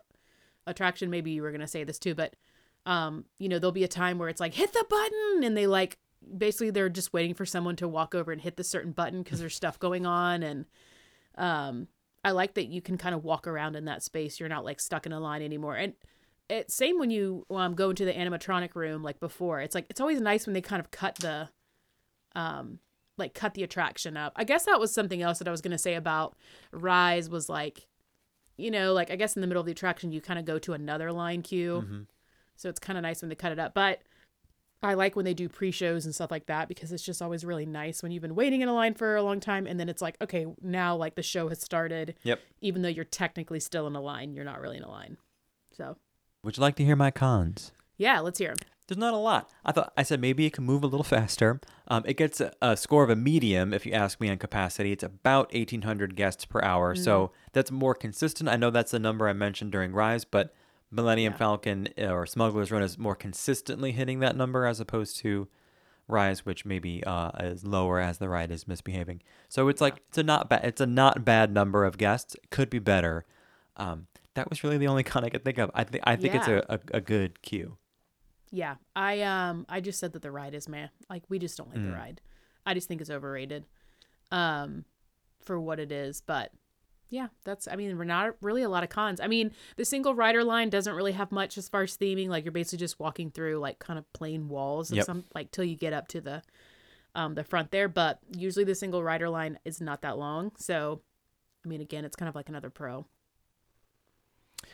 [0.66, 1.10] attraction.
[1.10, 2.36] Maybe you were gonna say this too, but
[2.86, 5.68] um, you know, there'll be a time where it's like hit the button, and they
[5.68, 5.98] like
[6.38, 9.40] basically they're just waiting for someone to walk over and hit the certain button because
[9.40, 10.66] there's stuff going on, and
[11.36, 11.88] um,
[12.24, 14.40] I like that you can kind of walk around in that space.
[14.40, 15.94] You're not like stuck in a line anymore, and.
[16.50, 20.02] It, same when you um, go into the animatronic room like before it's like it's
[20.02, 21.48] always nice when they kind of cut the
[22.36, 22.80] um
[23.18, 24.34] like cut the attraction up.
[24.36, 26.36] I guess that was something else that I was going to say about
[26.72, 27.88] Rise was like
[28.58, 30.60] you know, like I guess in the middle of the attraction you kind of go
[30.60, 31.84] to another line queue.
[31.86, 32.02] Mm-hmm.
[32.56, 34.02] So it's kind of nice when they cut it up, but
[34.84, 37.65] I like when they do pre-shows and stuff like that because it's just always really
[37.65, 40.02] nice when you've been waiting in a line for a long time and then it's
[40.02, 42.15] like, okay, now like the show has started.
[42.24, 42.39] Yep.
[42.62, 45.17] Even though you're technically still in a line, you're not really in a line.
[45.72, 45.98] So,
[46.43, 47.72] Would you like to hear my cons?
[47.98, 48.58] yeah, let's hear them.
[48.88, 49.50] There's not a lot.
[49.63, 51.62] I thought I said maybe it can move a little faster.
[51.88, 54.91] Um, it gets a, a score of a medium if you ask me on capacity.
[54.91, 58.50] It's about 1,800 guests per hour, so that's more consistent.
[58.50, 60.54] I know that's the number I mentioned during Rise, but
[60.94, 65.48] Millennium Falcon uh, or Smuggler's Run is more consistently hitting that number as opposed to
[66.08, 69.22] Rise, which maybe uh, is lower as the ride is misbehaving.
[69.48, 72.36] So it's like it's a not bad it's a not bad number of guests.
[72.50, 73.26] Could be better.
[73.78, 75.72] Um, that was really the only con I could think of.
[75.74, 77.78] I think I think it's a, a, a good queue.
[78.52, 80.88] Yeah, I um I just said that the ride is meh.
[81.10, 82.22] Like we just don't like the ride.
[82.66, 83.66] I just think it's overrated,
[84.32, 84.86] um,
[85.42, 86.22] for what it is.
[86.22, 86.52] But
[87.13, 89.19] yeah, that's I mean we're not really a lot of cons.
[89.21, 92.28] I mean the single rider line doesn't really have much as far as theming.
[92.28, 95.06] Like you're basically just walking through like kind of plain walls Yep.
[95.06, 96.41] some like till you get up to the
[97.13, 97.88] um, the front there.
[97.88, 100.52] But usually the single rider line is not that long.
[100.58, 101.02] So,
[101.63, 103.06] I mean, again, it's kind of like another pro.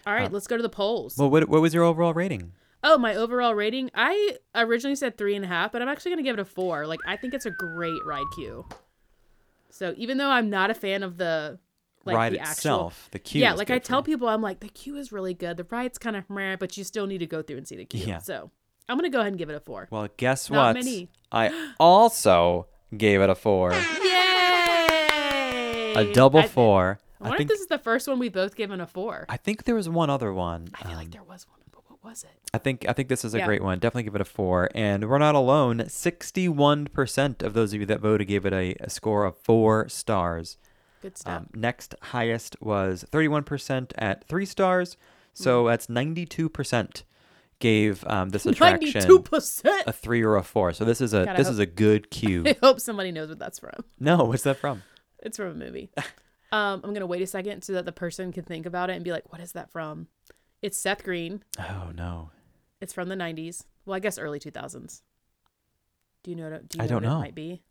[0.08, 1.18] All right, let's go to the polls.
[1.18, 2.54] Well, what, what was your overall rating?
[2.82, 3.92] Oh, my overall rating.
[3.94, 6.88] I originally said three and a half, but I'm actually gonna give it a four.
[6.88, 8.66] Like I think it's a great ride queue.
[9.70, 11.60] So even though I'm not a fan of the
[12.06, 13.42] like ride the actual itself, the queue.
[13.42, 15.58] yeah, is like I tell people, I'm like the queue is really good.
[15.58, 17.86] The ride's kind of meh, but you still need to go through and see the
[17.86, 18.06] queue.
[18.06, 18.20] Yeah.
[18.20, 18.52] So
[18.88, 19.88] I'm gonna go ahead and give it a four.
[19.92, 20.84] Well, guess Not what?
[20.86, 21.10] many.
[21.32, 23.72] I also gave it a four,
[24.60, 25.94] Yay!
[25.96, 27.00] a double I, four.
[27.22, 29.26] I I think if this is the first one we both given a four.
[29.30, 30.70] I think there was one other one.
[30.74, 32.30] I feel like um, there was one, but what was it?
[32.54, 33.46] I think I think this is a Yeah.
[33.46, 33.78] great one.
[33.80, 34.70] Definitely give it a four.
[34.74, 35.86] And we're not alone.
[35.90, 39.90] Sixty-one percent of those of you that voted gave it a, a score of four
[39.90, 40.58] stars.
[41.02, 41.38] Good stuff.
[41.42, 44.98] Um, next highest was thirty-one percent at three stars.
[45.34, 45.70] So Mm.
[45.72, 47.04] that's ninety-two percent
[47.60, 49.84] gave um, this attraction Ninety-two percent.
[49.88, 50.74] a three or a four.
[50.74, 52.44] So this is a God, this hope- is a good queue.
[52.46, 53.84] I hope somebody knows what that's from.
[54.00, 54.84] no, what's that from?
[55.22, 55.92] It's from a movie.
[56.54, 59.04] um, I'm gonna wait a second so that the person can think about it and
[59.04, 60.08] be like, "What is that from?"
[60.62, 61.44] It's Seth Green.
[61.60, 62.32] Oh no,
[62.80, 63.66] It's from the '90s.
[63.86, 65.02] Well, I guess early 2000s.
[66.24, 66.50] Do you know?
[66.50, 67.18] What, do you I know don't what know.
[67.18, 67.62] It might be.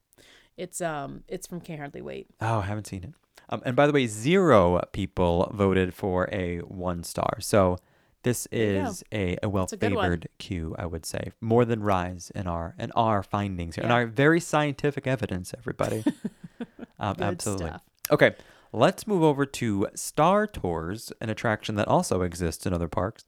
[0.58, 1.22] It's um.
[1.28, 2.26] It's from Can't Hardly Wait.
[2.40, 3.10] oh, I haven't seen it.
[3.48, 7.38] Um, and by the way, zero people voted for a one star.
[7.40, 7.78] So
[8.24, 10.04] this is a, a well a good one.
[10.04, 13.90] favored queue, I would say, more than Rise in our in our findings here, and
[13.90, 13.94] Yeah.
[13.96, 16.04] our very scientific evidence, everybody.
[16.98, 17.68] um, Good absolutely.
[17.68, 17.82] stuff.
[18.10, 18.34] Okay,
[18.72, 23.24] let's move over to Star Tours, an attraction that also exists in other parks.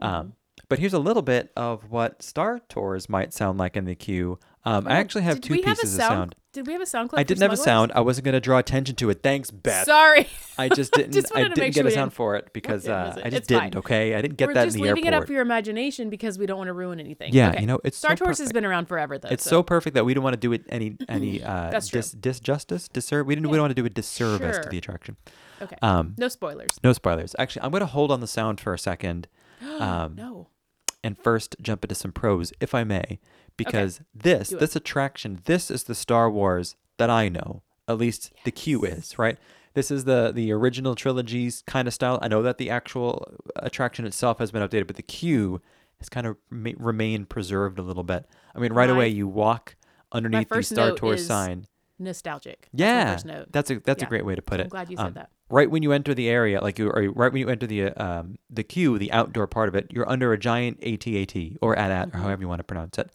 [0.00, 0.14] Mm-hmm.
[0.14, 0.32] Um,
[0.68, 4.38] but here's a little bit of what Star Tours might sound like in the queue.
[4.64, 6.34] Um, I Oh, actually have did two we have a pieces sound, of sound.
[6.52, 7.20] Did we have a sound clip?
[7.20, 7.92] I didn't have a sound.
[7.94, 9.22] I wasn't going to draw attention to it.
[9.22, 9.86] Thanks, Beth.
[9.86, 10.26] Sorry.
[10.58, 11.12] I just didn't.
[11.12, 13.20] Just I didn't make get sure a sound for it because uh, it?
[13.20, 13.60] I just It's didn't.
[13.62, 13.76] fine.
[13.76, 14.82] Okay, I didn't get We're that in the airport.
[14.82, 17.32] We're just leaving it up for your imagination because we don't want to ruin anything.
[17.32, 17.60] Yeah, Okay.
[17.60, 19.28] you know, it's Star so Tours has been around forever though.
[19.30, 21.88] it's so, so perfect that we don't want to do it any any uh, That's
[21.88, 22.00] true.
[22.00, 23.26] dis, disjustice, disservice.
[23.28, 23.48] We didn't.
[23.48, 25.16] We don't want to do a disservice to the attraction.
[25.62, 25.76] okay.
[25.80, 26.78] Um, no spoilers.
[26.84, 27.34] no spoilers.
[27.38, 29.28] Actually, I'm going to hold on the sound for a second,
[29.78, 30.48] um, no.
[31.02, 33.18] And first jump into some pros, if I may,
[33.56, 34.60] because this Do it.
[34.60, 37.62] this attraction, this is the Star Wars that I know.
[37.88, 39.38] At least the queue is right.
[39.74, 42.18] This is the the original trilogies kind of style.
[42.22, 45.60] I know that the actual attraction itself has been updated, but the queue
[45.98, 48.26] has kind of ma- remained preserved a little bit.
[48.54, 49.76] I mean, right My- away you walk
[50.12, 51.66] underneath the Star Tours sign.
[52.00, 52.68] Nostalgic.
[52.72, 53.46] That's Yeah, first note.
[53.52, 54.06] that's a that's Yeah.
[54.06, 54.64] a great way to put it.
[54.64, 55.30] I'm glad you said Um, that.
[55.50, 58.38] Right when you enter the area, like you, or right when you enter the um
[58.48, 62.16] the queue, the outdoor part of it, you're under a giant AT-AT or AT-AT Mm-hmm.
[62.16, 63.10] or however you want to pronounce it.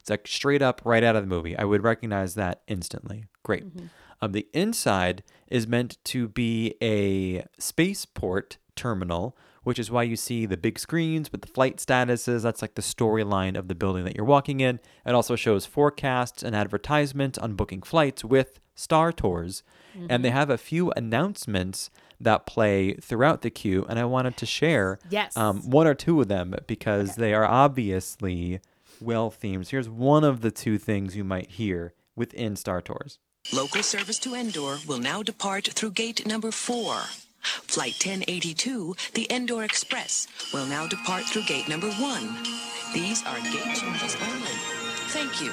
[0.00, 1.56] It's like straight up right out of the movie.
[1.56, 3.24] I would recognize that instantly.
[3.42, 3.64] Great.
[3.66, 3.86] Mm-hmm.
[4.20, 9.36] Um, the inside is meant to be a spaceport terminal,
[9.68, 12.40] which is why you see the big screens with the flight statuses.
[12.42, 14.80] That's like the storyline of the building that you're walking in.
[15.04, 19.62] It also shows forecasts and advertisements on booking flights with Star Tours.
[20.08, 23.84] And they have a few announcements that play throughout the queue.
[23.90, 25.36] And I wanted to share Yes.
[25.36, 28.60] um, one or two of them because they are obviously
[29.02, 29.66] well themed.
[29.66, 33.18] So here's one of the two things you might hear within Star Tours.
[33.52, 37.02] Local service to Endor will now depart through gate number four.
[37.42, 42.36] Flight 1082, the Endor Express, will now depart through gate number one.
[42.94, 44.56] These are gate changes only.
[45.10, 45.52] Thank you.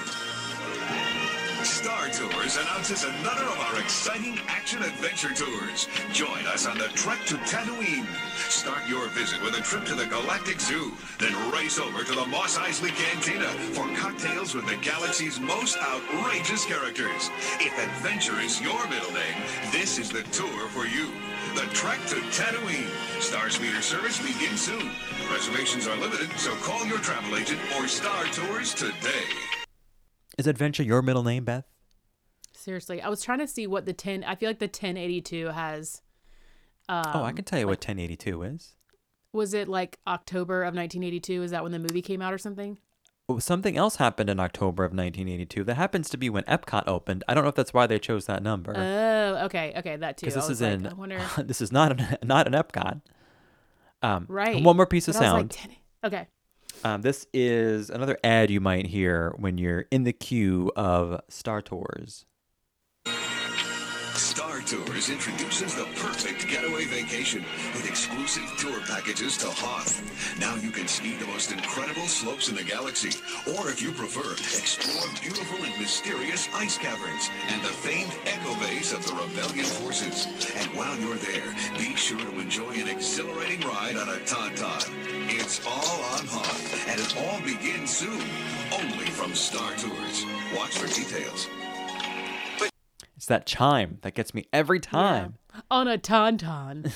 [1.65, 5.87] Star Tours announces another of our exciting action adventure tours.
[6.13, 8.05] Join us on the trek to Tatooine.
[8.49, 12.25] Start your visit with a trip to the Galactic Zoo, then race over to the
[12.27, 17.31] Mos Eisley Cantina for cocktails with the galaxy's most outrageous characters.
[17.59, 21.09] If adventure is your middle name, this is the tour for you.
[21.55, 22.89] The trek to Tatooine.
[23.21, 24.91] Star Speeder service begins soon.
[25.31, 29.23] Reservations are limited, so call your travel agent or Star Tours today.
[30.37, 31.63] Is Adventure your middle name, Beth?
[32.51, 34.25] Seriously, I was trying to see what the 10.
[34.25, 36.01] I feel like the 1082 has.
[36.89, 38.75] Um, oh, I can tell you what 1082 is.
[39.31, 41.41] Was it like October of 1982?
[41.41, 42.79] Is that when the movie came out or something?
[43.39, 45.63] Something else happened in October of 1982.
[45.63, 47.23] That happens to be when Epcot opened.
[47.27, 48.73] I don't know if that's why they chose that number.
[48.77, 50.27] Oh, okay, okay, that too.
[50.27, 51.19] because this is like, in wonder.
[51.39, 53.01] this is not an not an Epcot.
[54.03, 54.63] Um, Right.
[54.63, 55.57] One more piece of But sound.
[55.63, 56.27] like, okay.
[56.83, 61.63] um, this is another ad you might hear when you're in the queue of Star
[61.63, 62.25] Tours.
[64.17, 69.99] Star Tours introduces the perfect getaway vacation with exclusive tour packages to Hoth.
[70.39, 73.19] Now you can ski the most incredible slopes in the galaxy,
[73.57, 78.93] or if you prefer, explore beautiful and mysterious ice caverns and the famed Echo Base
[78.93, 80.27] of the Rebellion forces.
[80.55, 84.95] And while you're there, be sure to enjoy an exhilarating ride on a Tauntaun.
[85.27, 88.21] It's all on Hoth And it all begins soon,
[88.71, 90.25] only from Star Tours.
[90.55, 91.49] Watch for details.
[93.15, 95.35] It's that chime that gets me every time.
[95.71, 96.91] On a tauntaun.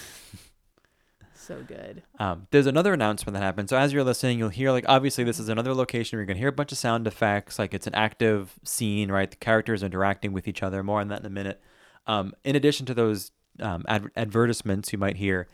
[1.33, 2.03] so good.
[2.19, 3.69] Um, there's another announcement that happened.
[3.69, 6.39] So as you're listening, you'll hear like obviously this is another location where you're gonna
[6.39, 7.57] hear a bunch of sound effects.
[7.57, 9.31] Like it's an active scene, right?
[9.31, 10.83] The characters interacting with each other.
[10.83, 11.59] More on that in a minute.
[12.05, 15.47] Um, in addition to those um, ad- advertisements you might hear,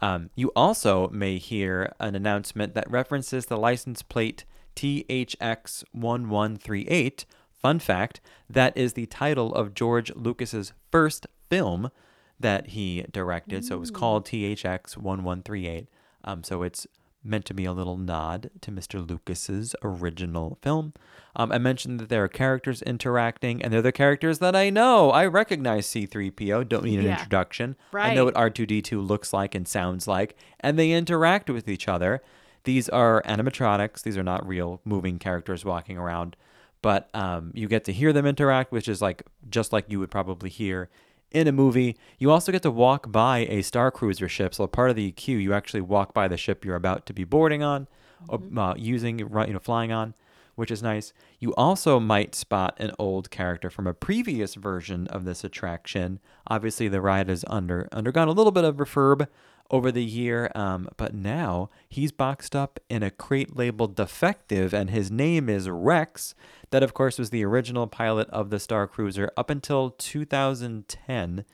[0.00, 4.44] um, you also may hear an announcement that references the license plate
[4.76, 7.24] THX1138.
[7.64, 11.90] Fun fact: that is the title of George Lucas's first film
[12.38, 13.64] that he directed.
[13.64, 15.88] So it was called THX 1138.
[16.24, 16.86] Um, so it's
[17.24, 19.08] meant to be a little nod to Mr.
[19.08, 20.92] Lucas's original film.
[21.36, 25.10] Um, I mentioned that there are characters interacting, and they're the characters that I know.
[25.10, 27.12] I recognize C3PO, don't need an Yeah.
[27.12, 27.76] introduction.
[27.94, 32.20] I know what R2D2 looks like and sounds like, and they interact with each other.
[32.64, 36.36] These are animatronics, these are not real moving characters walking around
[36.84, 40.10] but um, you get to hear them interact, which is like just like you would
[40.10, 40.90] probably hear
[41.30, 41.96] in a movie.
[42.18, 44.52] You also get to walk by a star cruiser ship.
[44.52, 47.24] So part of the queue, you actually walk by the ship you're about to be
[47.24, 47.88] boarding on,
[48.28, 50.12] or uh, using, you know, flying on,
[50.56, 51.14] which is nice.
[51.40, 56.20] You also might spot an old character from a previous version of this attraction.
[56.48, 59.26] Obviously, the ride has under undergone a little bit of refurb
[59.70, 64.90] over the year, um, but now he's boxed up in a crate labeled defective, and
[64.90, 66.34] his name is Rex.
[66.70, 71.44] That, of course, was the original pilot of the Star Cruiser up until 2010,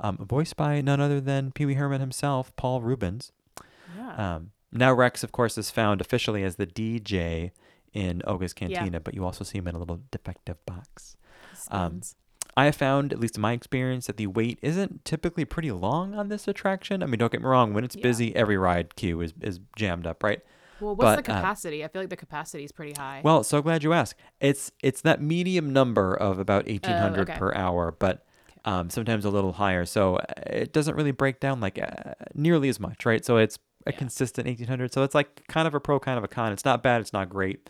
[0.00, 3.32] um, voiced by none other than Pee Wee Herman himself, Paul Reubens.
[3.96, 4.34] Yeah.
[4.36, 7.50] Um, now Rex, of course, is found officially as the DJ
[7.92, 11.16] in Oga's Cantina, but you also see him in a little defective box.
[11.70, 12.00] Um.
[12.56, 16.14] I have found, at least in my experience, that the wait isn't typically pretty long
[16.14, 17.02] on this attraction.
[17.02, 18.02] I mean, don't get me wrong, when it's Yeah.
[18.02, 20.40] busy, every ride queue is, is jammed up, right?
[20.80, 21.84] well, what's but, the uh, capacity?
[21.84, 23.20] I feel like the capacity is pretty high.
[23.22, 24.14] Well, so glad you asked.
[24.40, 27.38] It's it's that medium number of about 1800 Oh, okay.
[27.38, 28.24] per hour, but
[28.64, 29.84] um, sometimes a little higher.
[29.84, 33.24] So uh, it doesn't really break down like uh, nearly as much, right?
[33.24, 33.98] So it's a Yeah.
[33.98, 34.92] consistent 1800.
[34.92, 36.50] So it's like kind of a pro, kind of a con.
[36.52, 37.00] It's not bad.
[37.02, 37.68] It's not great.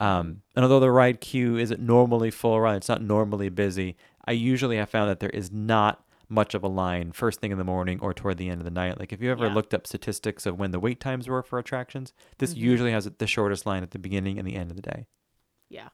[0.00, 3.96] Um, and although the ride queue isn't normally full run, it's not normally busy.
[4.24, 7.58] I usually have found that there is not much of a line first thing in
[7.58, 8.98] the morning or toward the end of the night.
[8.98, 9.54] Like if you ever Yeah.
[9.54, 12.60] looked up statistics of when the wait times were for attractions, this Mm-hmm.
[12.64, 15.06] usually has the shortest line at the beginning and the end of the day.
[15.68, 15.88] Yeah.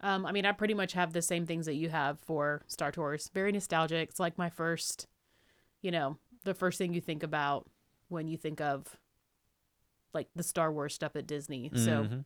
[0.00, 2.90] Um, I mean, I pretty much have the same things that you have for Star
[2.90, 3.28] Tours.
[3.34, 4.08] Very nostalgic.
[4.08, 5.06] It's like my first,
[5.82, 7.68] you know, the first thing you think about
[8.08, 8.96] when you think of
[10.14, 11.70] like the Star Wars stuff at Disney.
[11.74, 12.24] So Mhm.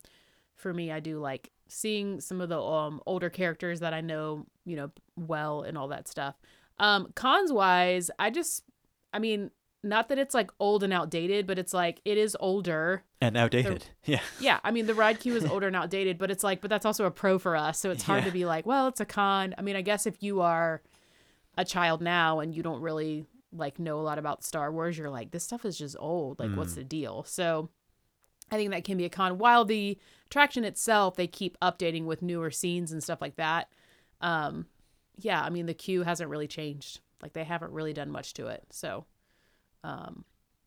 [0.62, 4.46] For me, I do like seeing some of the um older characters that I know,
[4.64, 6.36] you know, well and all that stuff.
[6.78, 8.64] Um, cons wise, I just,
[9.12, 9.50] I mean,
[9.84, 13.02] not that it's like old and outdated, but it's like it is older.
[13.20, 13.84] and outdated.
[14.04, 14.20] Yeah.
[14.40, 16.86] Yeah, I mean the ride queue is older and outdated, but it's like, but that's
[16.86, 18.26] also a pro for us, so it's hard Yeah.
[18.26, 19.54] to be like, well, it's a con.
[19.58, 20.82] I mean, I guess if you are
[21.58, 25.10] a child now and you don't really like know a lot about Star Wars, you're
[25.10, 26.38] like, this stuff is just old.
[26.38, 27.22] Like, what's the deal?
[27.24, 27.68] So,
[28.50, 29.36] I think that can be a con.
[29.38, 29.98] While the
[30.32, 33.68] attraction itself, they keep updating with newer scenes and stuff like that.
[34.22, 34.66] Um,
[35.18, 37.00] yeah, I mean the queue hasn't really changed.
[37.22, 38.64] Like they haven't really done much to it.
[38.70, 39.04] So,
[39.84, 40.24] um,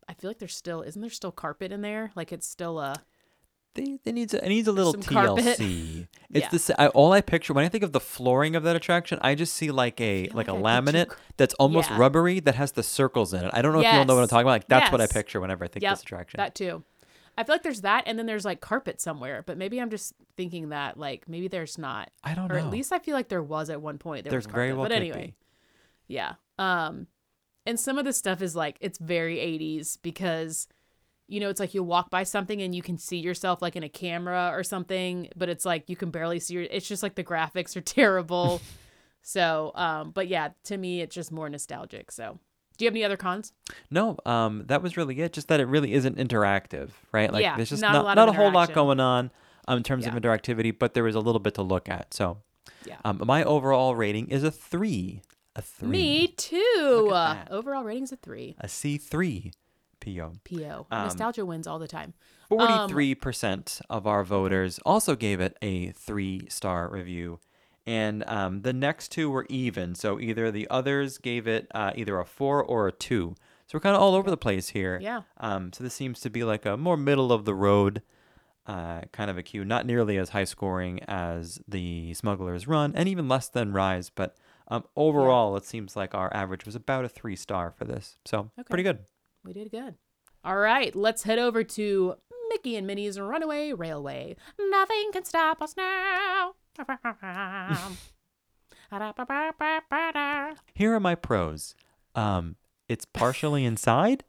[0.08, 2.12] I feel like there's still isn't there still carpet in there?
[2.16, 2.94] Like it's still a
[3.74, 4.94] They, it needs a, it needs a little.
[4.94, 6.08] TLC.
[6.34, 6.76] It's Yeah.
[6.76, 9.20] the I, all I picture when I think of the flooring of that attraction.
[9.22, 11.98] I just see like a like, like a I laminate that's almost Yeah.
[11.98, 13.52] rubbery that has the circles in it.
[13.54, 14.52] I don't know if you all know what I'm talking about.
[14.52, 16.38] Like that's what I picture whenever I think Yep, this attraction.
[16.38, 16.84] That too.
[17.38, 20.14] I feel like there's that, and then there's like carpet somewhere, but maybe I'm just
[20.38, 22.66] thinking that like maybe there's not, I don't or know.
[22.66, 24.24] at least I feel like there was at one point.
[24.24, 24.78] There There's was very carpet.
[24.80, 25.28] well but anyway,
[26.08, 26.14] be.
[26.14, 26.34] yeah.
[26.58, 27.08] Um,
[27.66, 30.68] and some of the stuff is like it's very 80s because,
[31.28, 33.84] you know, it's like you walk by something and you can see yourself like in
[33.84, 36.64] a camera or something, but it's like you can barely see your.
[36.64, 38.62] It's just like the graphics are terrible.
[39.22, 42.12] so, um, but yeah, to me, it's just more nostalgic.
[42.12, 42.40] So,
[42.78, 43.54] do you have any other cons?
[43.90, 45.34] No, um, that was really it.
[45.34, 47.32] Just that it really isn't interactive, right?
[47.32, 49.32] Like Yeah, there's just not not a lot not, a whole lot going on
[49.68, 50.16] um, in terms Yeah.
[50.16, 52.14] of interactivity, but there is a little bit to look at.
[52.14, 52.38] So,
[52.86, 52.98] Yeah.
[53.06, 55.22] um, my overall rating is a three.
[55.56, 55.88] A three.
[55.90, 57.10] Me too.
[57.12, 58.56] Uh, overall rating's a three.
[58.60, 59.52] A C three.
[60.02, 60.34] PO.
[60.44, 60.86] PO.
[60.92, 62.14] Um, Nostalgia wins all the time.
[62.52, 67.40] Um, Forty-three percent of our voters also gave it a three-star review,
[67.86, 69.96] and um, the next two were even.
[69.96, 73.36] So either the others gave it uh, either a four or a two.
[73.68, 75.00] So we're kind of all over the place here.
[75.02, 75.22] Yeah.
[75.38, 78.02] Um, so this seems to be like a more middle of the road
[78.68, 83.08] uh, kind of a queue, not nearly as high scoring as the Smugglers Run, and
[83.08, 84.10] even less than Rise.
[84.10, 84.36] But
[84.68, 88.18] um, overall, it seems like our average was about a three-star for this.
[88.26, 88.68] So Okay.
[88.70, 89.00] pretty good.
[89.44, 89.96] We did good.
[90.44, 92.16] All right, let's head over to
[92.50, 94.36] Mickey and Minnie's Runaway Railway.
[94.60, 96.54] Nothing can stop us now.
[100.74, 101.76] Here are my pros.
[102.14, 102.56] Um,
[102.88, 104.24] it's partially inside.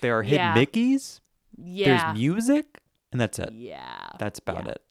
[0.00, 0.54] There are hidden Yeah.
[0.54, 1.20] Mickeys.
[1.56, 2.04] yeah.
[2.04, 2.80] There's music,
[3.12, 3.52] and that's it.
[3.52, 4.08] yeah.
[4.18, 4.72] That's about Yeah.
[4.72, 4.82] it.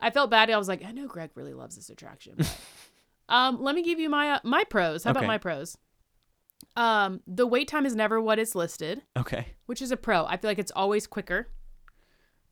[0.00, 0.50] I felt bad.
[0.50, 2.34] I was like, I know Greg really loves this attraction.
[2.36, 2.56] But,
[3.28, 5.04] um, let me give you my uh, my pros.
[5.04, 5.18] How Okay.
[5.20, 5.76] about my pros?
[6.76, 9.46] Um, the wait time is never what it's listed, Okay.
[9.66, 10.24] which is a pro.
[10.26, 11.48] I feel like it's always quicker.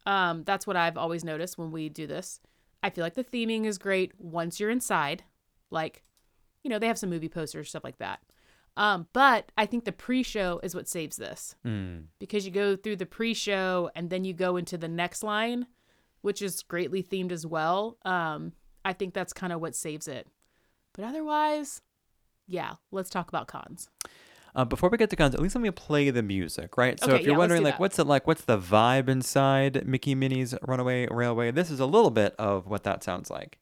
[0.06, 2.40] Um, that's what I've always noticed when we do this.
[2.82, 5.24] I feel like the theming is great once you're inside.
[5.70, 6.04] Like,
[6.62, 8.20] you know, they have some movie posters, stuff like that.
[8.76, 12.04] Um, but I think the pre-show is what saves this Mm.
[12.18, 15.66] because you go through the pre-show and then you go into the next line,
[16.20, 17.96] which is greatly themed as well.
[18.04, 18.52] Um,
[18.84, 20.28] I think that's kind of what saves it.
[20.92, 21.80] But otherwise,
[22.46, 23.88] yeah, let's talk about cons.
[24.56, 26.98] Uh, before we get to cons, at least let me play the music, right?
[26.98, 27.80] So Okay, if you're yeah, wondering, like, that.
[27.80, 28.26] what's it like?
[28.26, 31.50] What's the vibe inside Mickey Minnie's Runaway Railway?
[31.50, 33.58] This is a little bit of what that sounds like.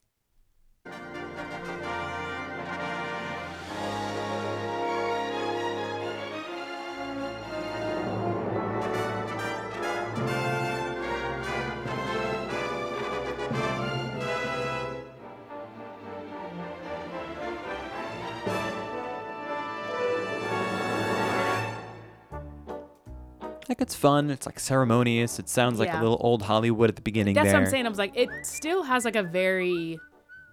[23.80, 24.30] It's fun.
[24.30, 25.38] It's like ceremonious.
[25.38, 26.00] It sounds like Yeah.
[26.00, 27.54] a little old Hollywood at the beginning That's there.
[27.54, 27.86] what I'm saying.
[27.86, 29.98] I was like, it still has like a very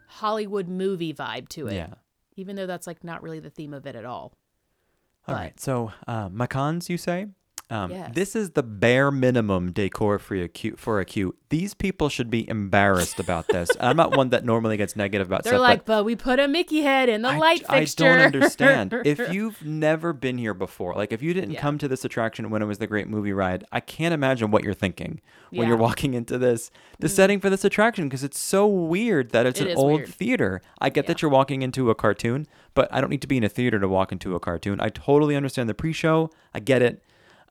[0.07, 1.75] Hollywood movie vibe to it.
[1.75, 1.93] Yeah.
[2.35, 4.33] Even though that's like not really the theme of it at all.
[5.27, 5.59] All right.
[5.59, 7.27] So, uh, my cons, you say?
[7.71, 8.11] Um, Yes.
[8.13, 10.75] This is the bare minimum decor for a queue.
[10.77, 13.69] For a queue, these people should be embarrassed about this.
[13.79, 15.61] I'm not one that normally gets negative about They're stuff.
[15.61, 18.05] like, but but we put a Mickey head in the I, light fixture.
[18.05, 18.93] I don't understand.
[19.05, 21.61] if you've never been here before, like if you didn't Yeah.
[21.61, 24.63] come to this attraction when it was the Great Movie Ride, I can't imagine what
[24.63, 25.81] you're thinking when you're Mm.
[25.81, 29.67] walking into this, the setting for this attraction, because it's so weird that it's It
[29.69, 30.09] an old weird.
[30.09, 30.61] theater.
[30.79, 33.43] I get that you're walking into a cartoon, but I don't need to be in
[33.43, 34.79] a theater to walk into a cartoon.
[34.81, 36.29] I totally understand the pre-show.
[36.53, 37.03] I get it.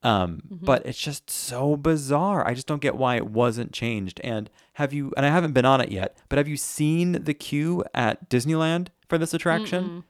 [0.03, 0.65] Um, Mm-hmm.
[0.65, 2.47] but it's just so bizarre.
[2.47, 4.21] I just don't get why it wasn't changed.
[4.25, 7.35] And have you, and I haven't been on it yet, but have you seen the
[7.35, 10.05] queue at Disneyland for this attraction?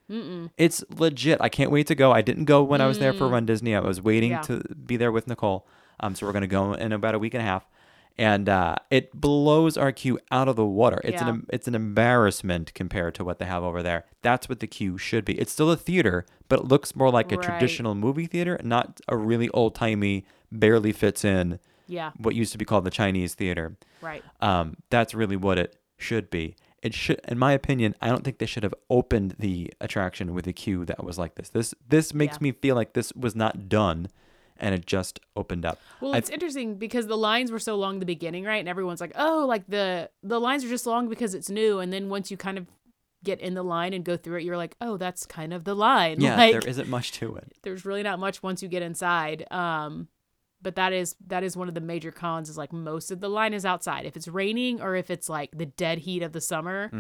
[0.56, 1.38] It's legit.
[1.40, 2.12] I can't wait to go.
[2.12, 3.74] I didn't go when I was there for Run Disney.
[3.74, 4.42] I was waiting Yeah.
[4.42, 5.66] to be there with Nicole.
[5.98, 7.66] Um, so we're gonna go in about a week and a half,
[8.20, 11.00] and uh, it blows our queue out of the water.
[11.04, 11.30] It's Yeah.
[11.30, 14.04] an it's an embarrassment compared to what they have over there.
[14.22, 15.34] That's what the queue should be.
[15.40, 17.42] It's still a theater, but it looks more like a Right.
[17.42, 21.58] traditional movie theater, not a really old timey, barely fits in
[21.88, 23.76] yeah, what used to be called the Chinese theater.
[24.02, 24.22] right.
[24.40, 26.54] Um, that's really what it should be.
[26.82, 30.46] It should, in my opinion, I don't think they should have opened the attraction with
[30.46, 31.48] a queue that was like this.
[31.50, 32.44] This this makes Yeah.
[32.44, 34.08] me feel like this was not done,
[34.60, 35.80] and it just opened up.
[36.00, 38.60] Well, it's interesting because the lines were so long in the beginning, right?
[38.60, 41.92] And everyone's like, "Oh, like the the lines are just long because it's new." And
[41.92, 42.66] then once you kind of
[43.24, 45.74] get in the line and go through it, you're like, "Oh, that's kind of the
[45.74, 47.52] line." yeah, like, there isn't much to it.
[47.62, 49.50] there's really not much once you get inside.
[49.50, 50.08] Um,
[50.62, 52.50] but that is that is one of the major cons.
[52.50, 54.04] Is like most of the line is outside.
[54.04, 56.90] If it's raining or if it's like the dead heat of the summer,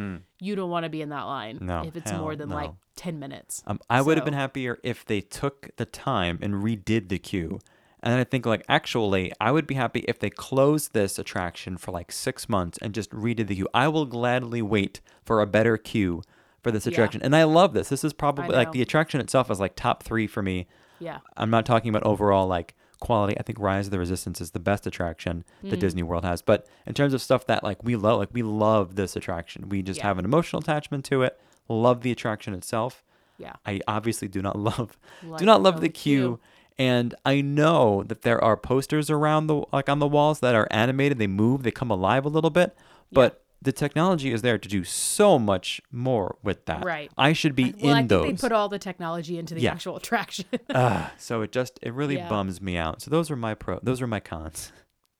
[0.40, 1.58] you don't want to be in that line.
[1.58, 1.62] Mm.
[1.62, 3.04] No, if it's more than like no.
[3.04, 3.62] ten minutes.
[3.66, 7.60] Um, I would have been happier if they took the time and redid the queue.
[8.02, 11.90] And I think, like, actually, I would be happy if they closed this attraction for
[11.92, 13.68] like six months and just redid the queue.
[13.74, 16.22] I will gladly wait for a better queue
[16.62, 16.92] for this Yeah.
[16.92, 17.20] attraction.
[17.22, 17.90] And I love this.
[17.90, 20.66] This is probably like the attraction itself is like top three for me.
[20.98, 21.18] Yeah.
[21.36, 23.38] I'm not talking about overall like quality.
[23.38, 25.80] I think Rise of the Resistance is the best attraction that Mm.
[25.80, 26.40] Disney World has.
[26.42, 29.68] But in terms of stuff that like we love, like we love this attraction.
[29.68, 30.06] We just Yeah.
[30.08, 31.38] have an emotional attachment to it.
[31.70, 33.02] Love the attraction itself.
[33.38, 33.54] Yeah.
[33.64, 36.20] I obviously do not love Like do not love the queue.
[36.20, 36.40] queue.
[36.78, 40.66] And I know that there are posters around the like on the walls that are
[40.70, 41.18] animated.
[41.18, 42.76] They move, they come alive a little bit.
[43.12, 46.82] But the technology is there to do so much more with that.
[46.82, 47.10] Right.
[47.18, 48.26] I should be Well, I in think those.
[48.26, 49.72] they put all the technology into the Yeah.
[49.72, 50.46] actual attraction.
[50.74, 52.28] Ah, so it just it really Yeah.
[52.28, 53.02] bums me out.
[53.02, 53.78] So those are my pro.
[53.82, 54.72] Those are my cons.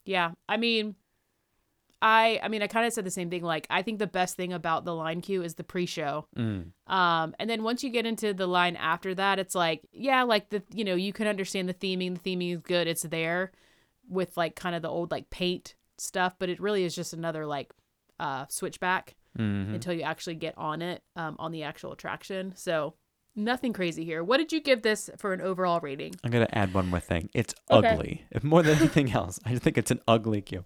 [0.06, 0.94] Yeah, I mean,
[2.02, 3.42] I I mean, I kind of said the same thing.
[3.42, 6.26] Like, I think the best thing about the line queue is the pre-show.
[6.36, 6.72] Mm.
[6.86, 10.48] Um, and then once you get into the line after that, it's like, yeah, like
[10.50, 12.20] the you know you can understand the theming.
[12.22, 12.86] The theming is good.
[12.86, 13.52] It's there
[14.08, 17.46] with like kind of the old like paint stuff, but it really is just another
[17.46, 17.72] like
[18.18, 19.74] uh switchback Mhm.
[19.74, 22.52] until you actually get on it um on the actual attraction.
[22.56, 22.94] So
[23.36, 24.24] nothing crazy here.
[24.24, 26.14] What did you give this for an overall rating?
[26.24, 27.30] I'm gonna add one more thing.
[27.34, 27.88] It's Okay.
[27.88, 28.24] ugly.
[28.32, 30.64] If more than anything else, I just think it's an ugly queue.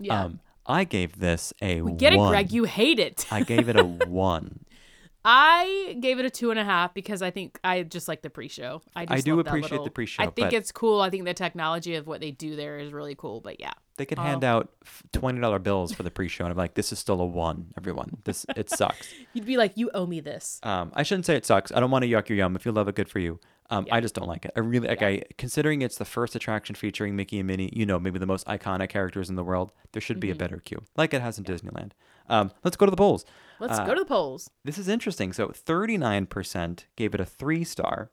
[0.00, 0.24] Yeah.
[0.24, 2.26] Um, I gave this a we get one.
[2.28, 2.52] it, Greg.
[2.52, 3.26] You hate it.
[3.30, 4.60] I gave it a one.
[5.28, 8.30] I gave it a two and a half because I think I just like the
[8.30, 8.80] pre-show.
[8.94, 11.00] I, I do appreciate the pre-show, I think it's cool.
[11.00, 13.40] I think the technology of what they do there is really cool.
[13.40, 14.22] But yeah, They could Oh.
[14.22, 14.70] hand out
[15.12, 18.18] twenty dollar bills for the pre-show, and I'm like, this is still a one, everyone.
[18.22, 19.12] This it sucks.
[19.32, 20.60] you'd be like, you owe me this.
[20.62, 21.72] Um, I shouldn't say it sucks.
[21.72, 22.54] I don't want to yuck your yum.
[22.54, 23.40] If you love it, good for you.
[23.68, 24.52] Um, I just don't like it.
[24.56, 25.02] I really like.
[25.02, 27.70] I considering it's the first attraction featuring Mickey and Minnie.
[27.72, 29.72] You know, maybe the most iconic characters in the world.
[29.92, 30.20] There should Mm-hmm.
[30.20, 31.90] be a better queue, like it has in Disneyland.
[32.28, 33.24] Um, let's go to the polls.
[33.58, 34.50] Let's Uh, go to the polls.
[34.64, 35.32] This is interesting.
[35.32, 38.10] So 39% gave it a three star.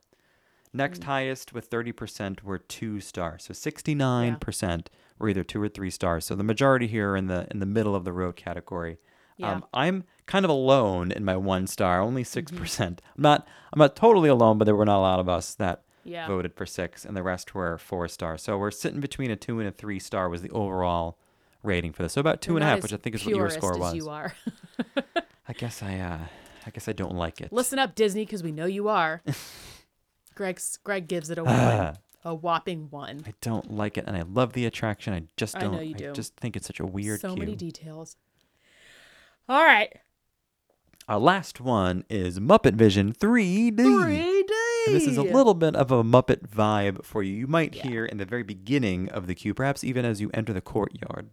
[0.75, 1.05] Next Mm.
[1.05, 3.43] highest with 30% were two stars.
[3.43, 4.87] So 69%
[5.19, 6.25] were either two or three stars.
[6.25, 8.97] So the majority here are in the in the middle of the road category.
[9.37, 9.51] Yeah.
[9.51, 12.55] Um, I'm kind of alone in my one star, only Mm-hmm.
[12.55, 12.57] 6%.
[12.57, 15.55] percent I'm not I'm not totally alone, but there were not a lot of us
[15.55, 16.27] that Yeah.
[16.27, 18.41] voted for 6 and the rest were 4 stars.
[18.43, 21.17] So we're sitting between a 2 and a 3 star was the overall
[21.63, 22.13] rating for this.
[22.13, 23.95] So about two and a half, which I think is what your score was.
[23.95, 24.33] You are.
[25.47, 26.19] I guess I uh
[26.65, 27.51] I guess I don't like it.
[27.51, 29.21] Listen up, Disney, because we know you are.
[30.35, 33.23] Greg's Greg gives it a one, a whopping one.
[33.27, 35.13] I don't like it, and I love the attraction.
[35.13, 35.73] I just don't.
[35.73, 36.11] I, know you do.
[36.13, 37.39] just think it's such a weird so queue.
[37.39, 38.15] many details.
[39.49, 39.93] All right,
[41.09, 43.75] Our last one is Muppet Vision 3D.
[43.75, 44.49] 3D.
[44.87, 47.33] And this is a little bit of a Muppet vibe for you.
[47.33, 50.53] You might hear in the very beginning of the queue, perhaps even as you enter
[50.53, 51.29] the courtyard.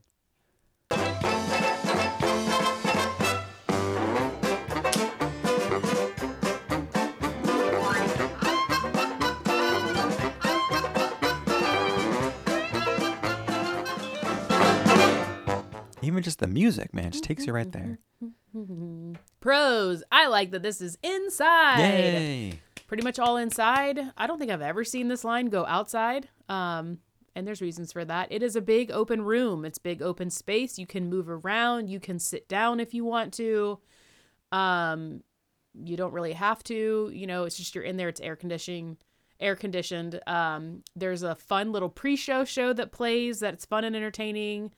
[16.03, 18.01] Even just the music, man, just takes you right there.
[19.41, 20.03] pros.
[20.13, 21.81] I like that this is inside.
[21.81, 22.61] Yay!
[22.87, 24.01] Pretty much all inside.
[24.17, 26.29] I don't think I've ever seen this line go outside.
[26.49, 26.99] Um,
[27.35, 28.29] and there's reasons for that.
[28.31, 29.65] It is a big open room.
[29.65, 30.79] It's big open space.
[30.79, 31.89] You can move around.
[31.89, 33.79] You can sit down if you want to.
[34.53, 35.23] Um,
[35.75, 37.11] you don't really have to.
[37.13, 38.09] You know, it's just you're in there.
[38.09, 38.97] It's air conditioning,
[39.39, 40.21] air conditioned.
[40.27, 43.41] Um, there's a fun little pre-show show that plays.
[43.41, 44.73] That's fun and entertaining.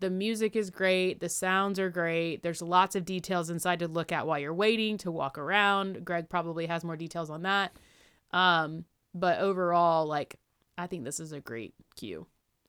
[0.00, 1.20] The music is great.
[1.20, 2.42] The sounds are great.
[2.42, 6.04] There's lots of details inside to look at while you're waiting to walk around.
[6.04, 7.72] Greg probably has more details on that.
[8.32, 8.84] Um,
[9.14, 10.36] but overall, like
[10.78, 12.26] I think this is a great cue,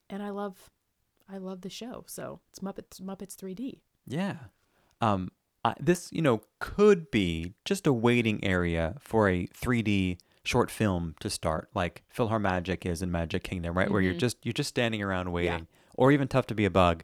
[0.10, 0.70] and I love,
[1.30, 2.04] I love the show.
[2.08, 3.80] So it's Muppets Muppets 3D.
[4.08, 4.36] Yeah.
[5.00, 5.30] Um,
[5.64, 11.16] I, this, you know, could be just a waiting area for a 3D short film
[11.20, 13.90] to start, like PhilharMagic is in Magic Kingdom, right?
[13.90, 17.04] Where you're just you're just standing around waiting, or even Tough to Be a Bug,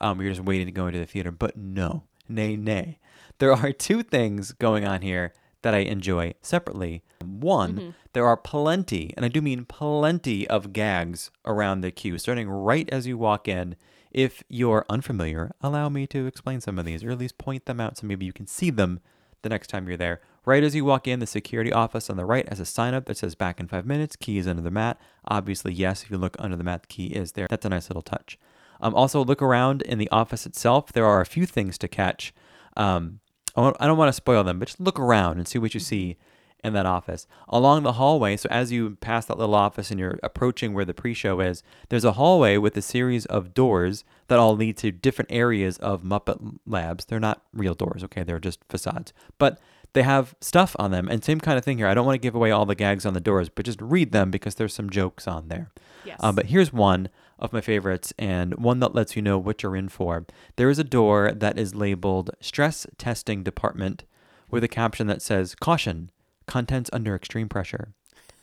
[0.00, 1.30] um, you're just waiting to go into the theater.
[1.30, 2.98] But no, nay, nay,
[3.38, 5.32] there are two things going on here
[5.62, 7.02] that I enjoy separately.
[7.22, 12.48] One, there are plenty, and I do mean plenty of gags around the queue, starting
[12.48, 13.76] right as you walk in.
[14.10, 17.78] If you're unfamiliar, allow me to explain some of these, or at least point them
[17.78, 19.00] out so maybe you can see them
[19.42, 20.20] the next time you're there.
[20.44, 23.04] Right as you walk in, the security office on the right has a sign up
[23.06, 24.98] that says back in five minutes, key is under the mat.
[25.28, 27.46] Obviously, yes, if you look under the mat, the key is there.
[27.48, 28.38] That's a nice little touch.
[28.80, 30.92] Um, also, look around in the office itself.
[30.92, 32.32] There are a few things to catch.
[32.76, 33.20] Um,
[33.56, 36.16] I don't want to spoil them, but just look around and see what you see
[36.62, 37.26] in that office.
[37.48, 40.94] Along the hallway, so as you pass that little office and you're approaching where the
[40.94, 44.92] pre show is, there's a hallway with a series of doors that all lead to
[44.92, 47.06] different areas of Muppet Labs.
[47.06, 48.22] They're not real doors, okay?
[48.22, 49.12] They're just facades.
[49.38, 49.58] But
[49.92, 51.08] they have stuff on them.
[51.08, 51.88] And same kind of thing here.
[51.88, 54.12] I don't want to give away all the gags on the doors, but just read
[54.12, 55.72] them because there's some jokes on there.
[56.04, 56.18] Yes.
[56.20, 57.08] Um, but here's one
[57.40, 60.26] of my favorites and one that lets you know what you're in for.
[60.56, 64.04] There is a door that is labeled Stress Testing Department
[64.50, 66.10] with a caption that says, Caution,
[66.46, 67.94] contents under extreme pressure.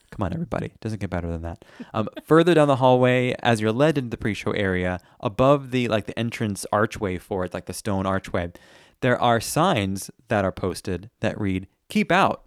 [0.09, 0.71] Come on, everybody.
[0.79, 1.65] Doesn't get better than that.
[1.93, 6.05] Um, further down the hallway, as you're led into the pre-show area, above the like
[6.05, 8.51] the entrance archway for it, like the stone archway,
[9.01, 12.45] there are signs that are posted that read "Keep out"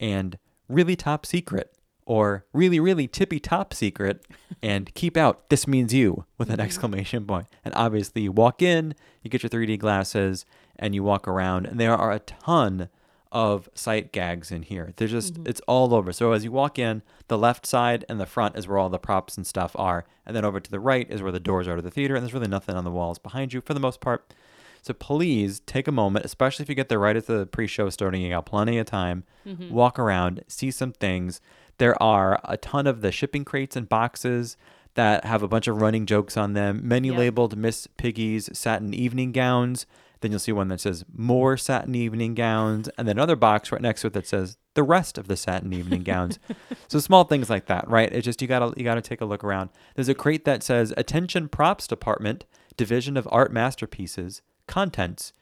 [0.00, 0.38] and
[0.68, 1.76] "Really top secret"
[2.06, 4.24] or "Really, really tippy top secret"
[4.62, 6.62] and "Keep out." This means you with an mm-hmm.
[6.62, 7.46] exclamation point.
[7.64, 10.44] And obviously, you walk in, you get your 3D glasses,
[10.76, 12.88] and you walk around, and there are a ton
[13.32, 14.92] of sight gags in here.
[14.96, 15.48] There's just mm-hmm.
[15.48, 16.12] it's all over.
[16.12, 18.98] So as you walk in, the left side and the front is where all the
[18.98, 21.76] props and stuff are, and then over to the right is where the doors are
[21.76, 24.00] to the theater, and there's really nothing on the walls behind you for the most
[24.00, 24.34] part.
[24.82, 28.20] So please take a moment, especially if you get there right at the pre-show starting.
[28.20, 29.22] You got plenty of time.
[29.46, 29.72] Mm-hmm.
[29.72, 31.40] Walk around, see some things.
[31.78, 34.56] There are a ton of the shipping crates and boxes
[34.94, 36.80] that have a bunch of running jokes on them.
[36.82, 39.86] Many labeled Miss Piggy's satin evening gowns.
[40.20, 43.80] Then you'll see one that says more satin evening gowns, and then another box right
[43.80, 46.38] next to it that says the rest of the satin evening gowns.
[46.88, 48.12] so small things like that, right?
[48.12, 49.70] It's just you gotta you gotta take a look around.
[49.96, 52.44] There's a crate that says attention props department,
[52.76, 55.32] division of art masterpieces, contents,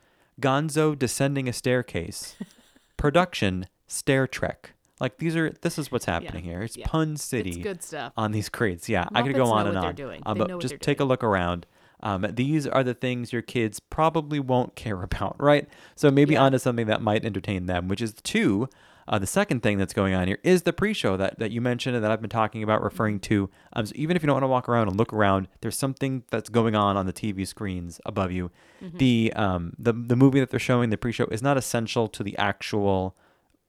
[0.40, 2.36] Gonzo descending a staircase,
[2.96, 4.72] production Stair Trek.
[5.00, 6.62] Like these are this is what's happening here.
[6.62, 6.86] It's yeah.
[6.86, 7.50] Pun City.
[7.50, 8.12] It's good stuff.
[8.16, 8.88] on these crates.
[8.88, 10.20] Yeah, I could go on and on.
[10.26, 11.66] Um, but just take a look around.
[12.02, 15.68] Um, these are the things your kids probably won't care about, right?
[15.96, 16.42] So maybe Yeah.
[16.42, 18.68] onto something that might entertain them, which is two.
[19.08, 21.96] Uh, the second thing that's going on here is the pre-show that, that you mentioned
[21.96, 23.50] and that I've been talking about, referring to.
[23.72, 26.22] Um, so even if you don't want to walk around and look around, there's something
[26.30, 28.50] that's going on on the TV screens above you.
[28.82, 28.98] Mm-hmm.
[28.98, 32.36] The um the the movie that they're showing, the pre-show, is not essential to the
[32.38, 33.16] actual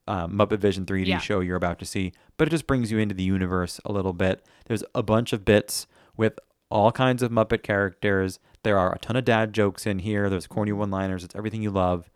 [0.07, 1.19] um, Muppet Vision 3D Yeah.
[1.19, 4.13] show you're about to see, but it just brings you into the universe a little
[4.13, 4.43] bit.
[4.65, 8.39] There's a bunch of bits with all kinds of Muppet characters.
[8.63, 10.29] There are a ton of dad jokes in here.
[10.29, 11.23] There's corny one liners.
[11.23, 12.09] It's everything you love.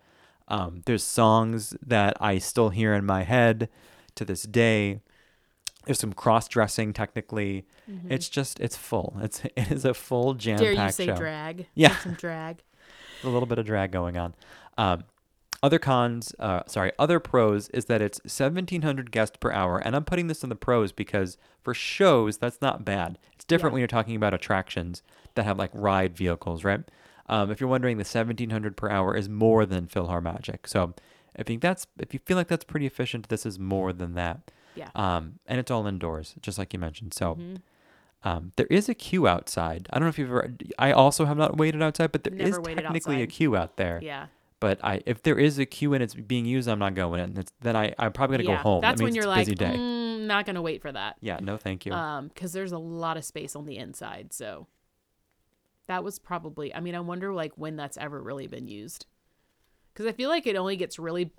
[0.47, 3.69] Um, there's songs that I still hear in my head
[4.15, 5.01] to this day.
[5.85, 7.65] There's some cross dressing technically.
[8.09, 9.17] It's just, it's full.
[9.21, 11.15] It's it is a full jam Dare you say show.
[11.15, 11.67] drag?
[11.75, 11.95] Yeah.
[11.97, 12.63] Some drag.
[13.23, 14.35] a little bit of drag going on.
[14.77, 15.03] Um,
[15.63, 19.79] other cons, uh, sorry, other pros is that it's 1700 guests per hour.
[19.79, 23.17] And I'm putting this in the pros because for shows, that's not bad.
[23.33, 25.01] It's different when you're talking about attractions
[25.33, 26.81] that have like ride vehicles, right?
[27.27, 30.67] Um, if you're wondering, the 1700 per hour is more than PhilharMagic.
[30.67, 30.93] So
[31.37, 34.51] I think that's, if you feel like that's pretty efficient, this is more than that.
[34.75, 34.89] Yeah.
[34.93, 37.13] Um, and it's all indoors, just like you mentioned.
[37.13, 37.37] So
[38.23, 39.87] um, there is a queue outside.
[39.91, 42.51] I don't know if you've ever, I also have not waited outside, but there is
[42.51, 43.99] Never waited technically a queue out there.
[44.01, 44.27] Yeah.
[44.59, 47.37] But I, if there is a queue and it's being used, I'm not going in.
[47.37, 48.57] It's, then I, I'm probably gonna yeah.
[48.57, 48.81] go home.
[48.81, 49.75] That That's when you're like, busy day.
[49.77, 51.17] "Mm, not gonna wait for that.
[51.19, 51.91] Yeah, no, thank you.
[51.91, 54.33] Um, because there's a lot of space on the inside.
[54.33, 54.67] So
[55.87, 56.73] that was probably.
[56.73, 59.05] I mean, I wonder like when that's ever really been used.
[59.93, 61.31] Because I feel like it only gets really,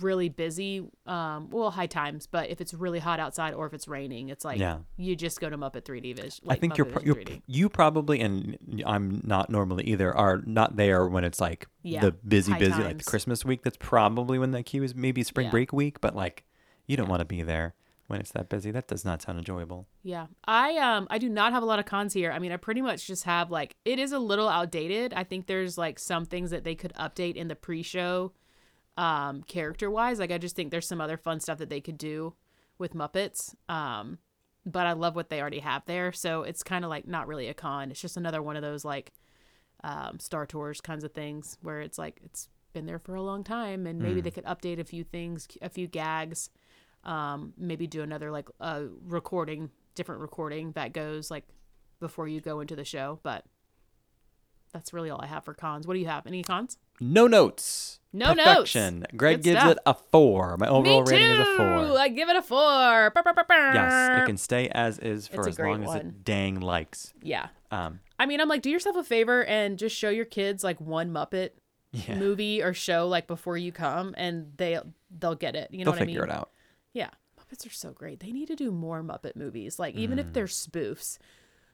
[0.00, 0.86] really busy.
[1.06, 4.44] Um, well, high times, but if it's really hot outside or if it's raining, it's
[4.44, 4.78] like Yeah.
[4.98, 6.44] you just go to Muppet 3D Vision.
[6.48, 7.16] I think you're, pro- you're
[7.46, 12.12] you probably and I'm not normally either are not there when it's like Yeah, the
[12.12, 13.62] busy high busy like the Christmas week.
[13.62, 14.94] That's probably when that queue is.
[14.94, 15.50] Maybe spring Yeah.
[15.52, 16.44] break week, but like
[16.86, 17.74] you don't want to be there
[18.06, 18.70] when it's that busy.
[18.70, 19.86] That does not sound enjoyable.
[20.02, 20.26] Yeah.
[20.44, 22.30] I um I do not have a lot of cons here.
[22.32, 25.14] I mean, I pretty much just have like it is a little outdated.
[25.14, 28.32] I think there's like some things that they could update in the pre-show
[28.96, 30.18] um character-wise.
[30.18, 32.34] Like I just think there's some other fun stuff that they could do
[32.78, 33.54] with Muppets.
[33.68, 34.18] Um
[34.66, 36.10] but I love what they already have there.
[36.12, 37.90] So it's kind of like not really a con.
[37.90, 39.12] It's just another one of those like
[39.82, 43.44] um Star Tours kinds of things where it's like it's been there for a long
[43.44, 46.50] time and maybe they could update a few things, a few gags
[47.04, 51.44] um maybe do another like uh recording different recording that goes like
[52.00, 53.44] before you go into the show but
[54.72, 58.00] that's really all i have for cons what do you have any cons No notes.
[58.12, 58.72] No notes.
[58.72, 59.72] Greg Good gives stuff.
[59.72, 60.56] it a four.
[60.56, 61.10] My overall Me too.
[61.16, 61.98] rating is a four.
[61.98, 63.74] i give it a four brr, brr, brr.
[63.74, 67.12] Yes, it can stay as is for as long as it dang likes.
[67.22, 70.62] yeah Um, i mean i'm like do yourself a favor and just show your kids
[70.62, 71.50] like one muppet
[71.92, 74.78] yeah, movie or show like before you come and they
[75.18, 76.50] they'll get it you know they'll what i mean figure it out.
[76.94, 77.10] Yeah.
[77.38, 78.20] Muppets are so great.
[78.20, 79.78] They need to do more Muppet movies.
[79.78, 80.22] Like even Mm.
[80.22, 81.18] if they're spoofs.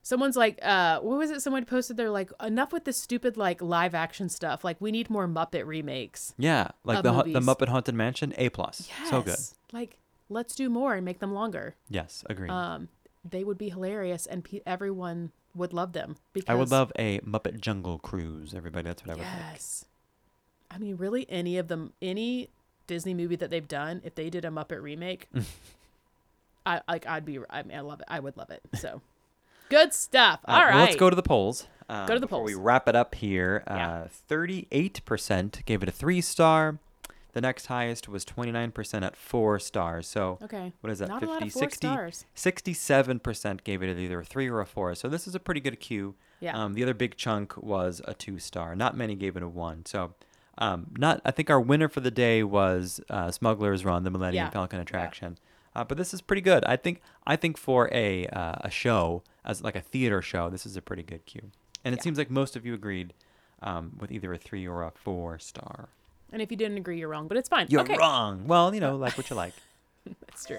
[0.02, 1.42] Someone's like, uh, what was it?
[1.42, 4.64] Someone posted they're like, enough with the stupid like live action stuff.
[4.64, 6.34] Like we need more Muppet remakes.
[6.38, 7.40] Yeah, like the hu- the.
[7.40, 8.88] Muppet Haunted Mansion, A plus.
[8.88, 9.10] Yes.
[9.10, 9.36] So good.
[9.72, 9.98] Like
[10.30, 11.74] let's do more and make them longer.
[11.90, 12.50] Yes, agreed.
[12.50, 12.88] Um,
[13.28, 17.20] they would be hilarious and pe- everyone would love them because I would love a
[17.20, 18.54] Muppet Jungle Cruise.
[18.54, 19.52] Everybody, that's what I would like.
[19.52, 19.84] Yes.
[20.70, 22.48] I mean, really, any of them, any
[22.90, 25.28] Disney movie that they've done, if they did a Muppet remake,
[26.66, 27.06] I like.
[27.06, 27.38] I'd be.
[27.48, 28.06] I mean, I love it.
[28.08, 28.60] I would love it.
[28.74, 29.00] So,
[29.68, 30.40] good stuff.
[30.44, 30.74] Uh, All right.
[30.74, 31.68] well, let's go to the polls.
[31.88, 33.62] Um, Go to the before we wrap it up here.
[33.66, 33.88] Yeah.
[33.90, 36.78] Uh, Thirty-eight percent gave it a three star.
[37.32, 40.08] The next highest was twenty-nine percent at four stars.
[40.08, 40.72] So Okay.
[40.80, 41.08] what is that?
[41.08, 42.24] Not a 50, lot of four 60, stars.
[42.36, 44.94] 67% gave it either a three or a four.
[44.96, 46.14] So this is a pretty good cue.
[46.40, 46.60] Yeah.
[46.60, 48.74] Um, the other big chunk was a two star.
[48.74, 49.86] Not many gave it a one.
[49.86, 50.14] So
[50.60, 51.20] um, not.
[51.24, 54.50] I think our winner for the day was uh, Smuggler's Run, the Millennium Yeah.
[54.50, 55.38] Falcon attraction.
[55.74, 56.64] Uh, but this is pretty good.
[56.64, 57.00] I think.
[57.26, 60.82] I think for a uh, a show as like a theater show, this is a
[60.82, 61.50] pretty good cue.
[61.84, 62.02] And it Yeah.
[62.04, 63.14] seems like most of you agreed
[63.62, 65.88] um, with either a three or a four star.
[66.32, 67.26] And if you didn't agree, you're wrong.
[67.28, 67.66] But it's fine.
[67.70, 67.96] You're okay.
[67.96, 68.46] wrong.
[68.46, 69.54] Well, you know, like what you like.
[70.26, 70.58] That's true.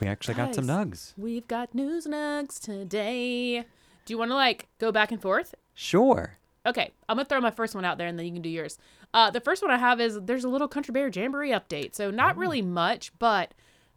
[0.00, 1.12] We actually got some nugs.
[1.16, 3.60] We've got news nugs today.
[4.04, 5.54] Do you want to like go back and forth?
[5.74, 6.38] Sure.
[6.66, 8.78] Okay, I'm gonna throw my first one out there, and then you can do yours.
[9.14, 11.94] Uh, the first one I have is there's a little Country Bear Jamboree update.
[11.94, 13.54] So not really much, but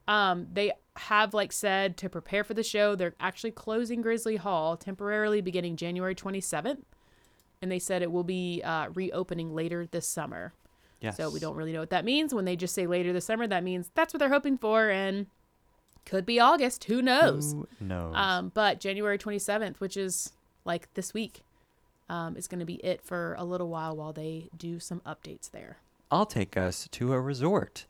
[0.08, 4.78] um, they have like said to prepare for the show, they're actually closing Grizzly Hall
[4.78, 6.84] temporarily beginning January 27th,
[7.62, 10.54] and they said it will be uh, reopening later this summer.
[11.02, 11.18] Yes.
[11.18, 12.34] So we don't really know what that means.
[12.34, 15.28] When they just say later this summer, that means that's what they're hoping for, and
[16.06, 16.86] could be August.
[16.86, 17.54] Who knows?
[17.54, 18.14] Who knows?
[18.16, 20.32] Um, but January 27th, which is
[20.66, 21.44] like this week,
[22.10, 25.50] um, is going to be it for a little while while they do some updates
[25.52, 25.78] there.
[26.12, 27.86] I'll take us to a resort.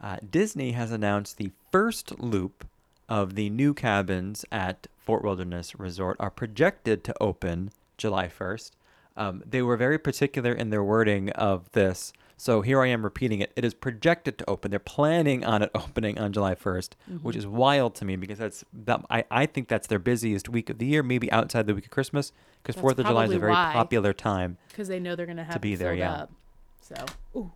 [0.00, 2.66] Uh, Disney has announced the first loop
[3.08, 8.70] of the new cabins at Fort Wilderness Resort are projected to open July 1st.
[9.16, 12.12] Um, they were very particular in their wording of this.
[12.40, 13.52] So here I am repeating it.
[13.56, 14.70] It is projected to open.
[14.70, 18.64] They're planning on it opening on July 1st, which is wild to me because that's
[18.72, 21.86] that I, I think that's their busiest week of the year, maybe outside the week
[21.86, 22.32] of Christmas,
[22.62, 23.72] because Fourth of July is a very why.
[23.72, 24.56] popular time.
[24.68, 26.12] Because they know they're going to have to be there, yeah.
[26.12, 26.32] Up.
[26.80, 26.94] So,
[27.34, 27.50] ooh,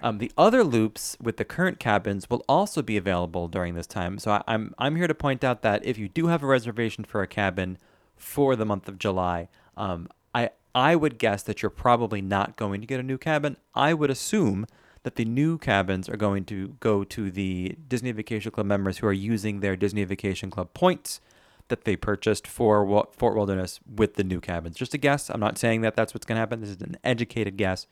[0.00, 4.18] Um, the other loops with the current cabins will also be available during this time.
[4.18, 7.02] So I, I'm I'm here to point out that if you do have a reservation
[7.02, 7.76] for a cabin
[8.16, 12.80] for the month of July, um, I I would guess that you're probably not going
[12.80, 13.56] to get a new cabin.
[13.74, 14.66] I would assume
[15.02, 19.06] that the new cabins are going to go to the Disney Vacation Club members who
[19.06, 21.20] are using their Disney Vacation Club points
[21.68, 24.76] that they purchased for Fort Wilderness with the new cabins.
[24.76, 25.30] Just a guess.
[25.30, 26.60] I'm not saying that that's what's going to happen.
[26.60, 27.86] This is an educated guess.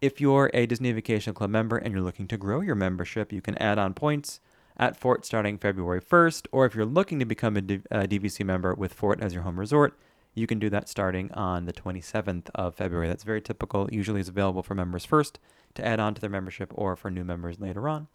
[0.00, 3.42] If you're a Disney Vacation Club member and you're looking to grow your membership, you
[3.42, 4.40] can add on points
[4.78, 6.46] at Fort starting February 1st.
[6.52, 9.98] Or if you're looking to become a DVC member with Fort as your home resort,
[10.34, 13.08] you can do that starting on the 27th of February.
[13.08, 13.88] That's very typical.
[13.90, 15.38] Usually is available for members first
[15.74, 18.08] to add on to their membership or for new members later on.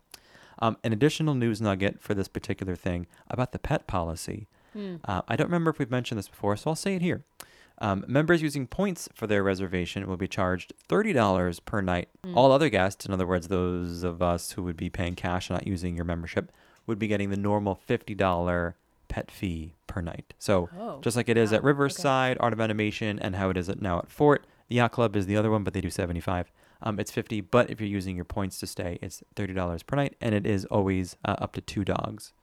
[0.59, 4.47] Um, an additional news nugget for this particular thing about the pet policy.
[5.05, 7.23] Uh, I don't remember if we've mentioned this before, so I'll say it here.
[7.79, 12.07] Um, members using points for their reservation will be charged $30 per night.
[12.33, 15.57] All other guests, in other words, those of us who would be paying cash and
[15.57, 16.53] not using your membership,
[16.87, 18.73] would be getting the normal $50
[19.07, 20.33] pet fee per night.
[20.39, 21.67] So Oh, just like it is at wow, okay.
[21.67, 25.15] Riverside, Art of Animation, and how it is at now at Fort, the Yacht Club
[25.15, 26.51] is the other one, but they do 75
[26.81, 30.15] um, It's 50 but if you're using your points to stay, it's $30 per night,
[30.21, 32.33] and it is always uh, up to two dogs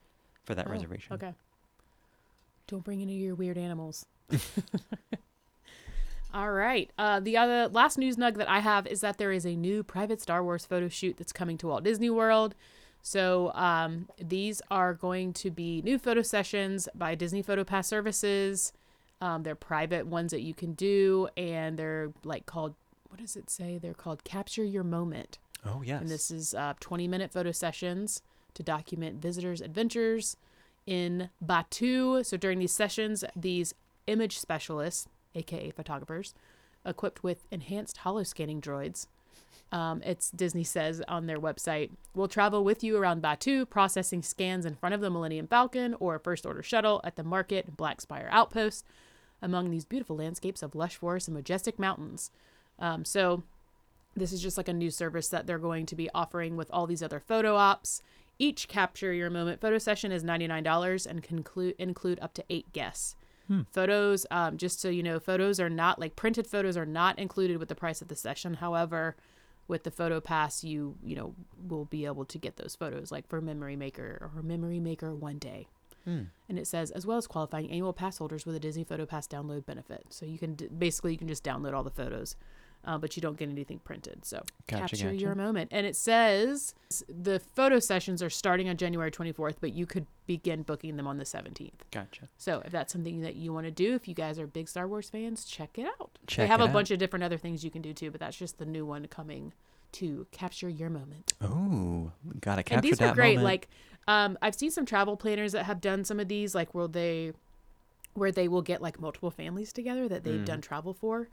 [0.44, 1.14] for that Oh, reservation.
[1.14, 1.34] Okay.
[2.66, 4.06] Don't bring any of your weird animals.
[6.34, 6.90] All right.
[6.96, 9.82] Uh, the other last news nug that I have is that there is a new
[9.82, 12.54] private Star Wars photo shoot that's coming to Walt Disney World.
[13.02, 18.72] So um, these are going to be new photo sessions by Disney Photo Pass Services.
[19.20, 22.74] Um, they're private ones that you can do, and they're like called.
[23.08, 23.76] What does it say?
[23.76, 25.38] They're called Capture Your Moment.
[25.66, 26.00] Oh, yes.
[26.00, 28.22] And this is uh, 20 minute photo sessions
[28.54, 30.36] to document visitors' adventures
[30.86, 32.24] in Batuu.
[32.24, 33.74] So during these sessions, these
[34.06, 36.34] image specialists, aka photographers,
[36.84, 39.06] equipped with enhanced holo scanning droids,
[39.72, 44.66] um, it's Disney says on their website, we'll travel with you around Batuu, processing scans
[44.66, 48.28] in front of the Millennium Falcon or First Order shuttle at the market Black Spire
[48.30, 48.84] outpost
[49.40, 52.30] among these beautiful landscapes of lush forests and majestic mountains.
[52.78, 53.44] Um, so
[54.14, 56.86] this is just like a new service that they're going to be offering with all
[56.86, 58.02] these other photo ops.
[58.38, 62.70] Each capture your moment photo session is $99 and can include, include up to eight
[62.72, 63.16] guests.
[63.70, 67.58] Photos, um, just so you know, photos are not like printed photos are not included
[67.58, 68.54] with the price of the session.
[68.54, 69.16] However,
[69.72, 71.34] with the photo pass, you you know
[71.66, 75.38] will be able to get those photos like for Memory Maker or Memory Maker one
[75.38, 75.66] day.
[76.04, 76.24] Hmm.
[76.46, 79.26] And it says as well as qualifying annual pass holders with a Disney Photo Pass
[79.26, 80.04] download benefit.
[80.10, 82.36] So you can d- basically you can just download all the photos,
[82.84, 84.24] uh, but you don't get anything printed.
[84.24, 85.68] So Gotcha, capture your moment.
[85.72, 86.74] And it says
[87.08, 91.18] the photo sessions are starting on January 24th, but you could begin booking them on
[91.18, 91.70] the 17th.
[91.90, 92.28] Gotcha.
[92.38, 94.88] So if that's something that you want to do, if you guys are big Star
[94.88, 96.18] Wars fans, check it out.
[96.26, 96.72] Check they have a out.
[96.72, 99.06] bunch of different other things you can do too, but that's just the new one
[99.06, 99.52] coming
[99.92, 101.34] to capture your moment.
[101.40, 103.36] Oh, gotta capture and these that are great.
[103.36, 103.44] moment.
[103.44, 103.68] Like
[104.08, 107.32] um, I've seen some travel planners that have done some of these, like where they
[108.14, 111.28] where they will get like multiple families together that they've done travel for.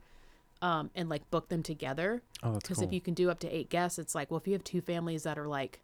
[0.62, 2.22] Um, and like book them together.
[2.42, 2.86] Oh, Because cool.
[2.86, 4.82] if you can do up to eight guests, it's like, well, if you have two
[4.82, 5.80] families that are like,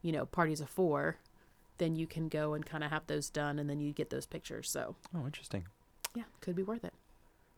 [0.00, 1.16] you know, parties of four,
[1.78, 4.24] then you can go and kind of have those done and then you get those
[4.26, 4.70] pictures.
[4.70, 5.66] So, oh, interesting.
[6.14, 6.92] yeah, could be worth it.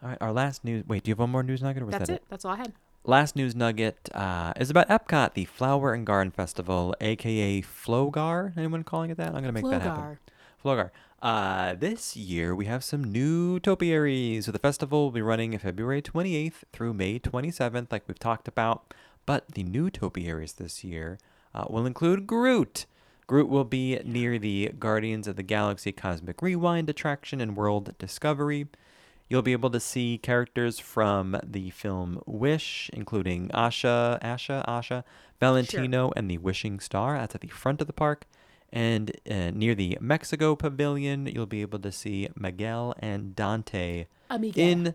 [0.02, 0.84] All right, our last news.
[0.86, 2.22] Wait, do you have one more news nugget, or was That's that it.
[2.30, 2.72] That's all I had.
[3.06, 8.56] Last news nugget uh, is about Epcot, the Flower and Garden Festival, aka Flogar.
[8.56, 9.28] Anyone calling it that?
[9.28, 10.18] I'm gonna make that happen.
[10.64, 10.90] Flogar.
[11.24, 14.44] Uh, this year we have some new topiaries.
[14.44, 18.92] So the festival will be running February 28th through May 27th, like we've talked about.
[19.24, 21.18] But the new topiaries this year
[21.54, 22.84] uh, will include Groot.
[23.26, 28.66] Groot will be near the Guardians of the Galaxy Cosmic Rewind attraction and World Discovery.
[29.26, 35.04] You'll be able to see characters from the film Wish, including Asha, Asha, Asha,
[35.40, 37.16] Valentino, and the Wishing Star.
[37.16, 38.26] That's at the front of the park.
[38.74, 44.60] And uh, near the Mexico Pavilion, you'll be able to see Miguel and Dante Amiga.
[44.60, 44.94] in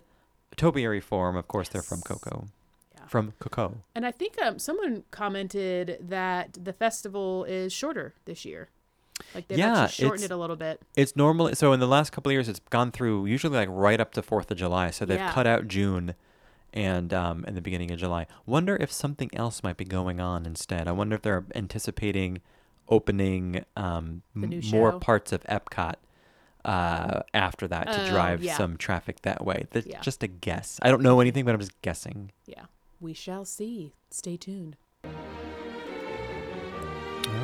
[0.58, 2.48] topiary form, of course, they're from Coco.
[2.94, 3.06] Yeah.
[3.08, 3.78] From cocoa.
[3.96, 8.68] And I think um, someone commented that the festival is shorter this year.
[9.34, 10.82] Like they've Yeah, actually shortened it a little bit.
[10.98, 14.00] It's normally so in the last couple of years, it's gone through usually like right
[14.02, 14.92] up to Fourth of July.
[14.92, 15.32] So they've Yeah.
[15.32, 16.16] cut out June
[16.74, 18.28] and um, in the beginning of July.
[18.46, 20.88] Wonder if something else might be going on instead.
[20.88, 22.42] I wonder if they're anticipating
[22.90, 25.96] opening um, The m- new more parts of Epcot
[26.66, 28.58] uh, after that to Oh, drive yeah.
[28.58, 29.68] some traffic that way.
[29.72, 30.02] That's Yeah.
[30.02, 30.80] just a guess.
[30.82, 32.32] I don't know anything, but I'm just guessing.
[32.46, 32.66] Yeah.
[33.00, 33.94] We shall see.
[34.12, 34.76] Stay tuned.
[35.06, 35.12] All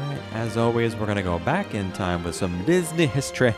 [0.10, 0.20] right.
[0.34, 3.54] As always, we're going to go back in time with some Disney history.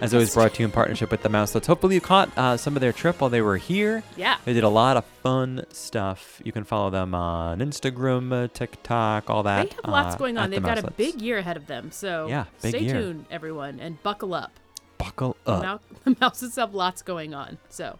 [0.00, 1.66] As always, brought to you in partnership with the Mouselets.
[1.66, 4.02] Hopefully, you caught uh, some of their trip while they were here.
[4.16, 4.36] Yeah.
[4.44, 6.40] They did a lot of fun stuff.
[6.44, 9.70] You can follow them on Instagram, uh, TikTok, all that.
[9.70, 10.50] They have lots uh, going on.
[10.50, 11.90] They've got a big year ahead of them.
[11.90, 12.94] So Yeah, big stay year.
[12.94, 14.52] tuned, everyone, and buckle up.
[14.98, 15.82] Buckle The up.
[15.90, 17.58] Mou- The Mouses have lots going on.
[17.68, 17.98] So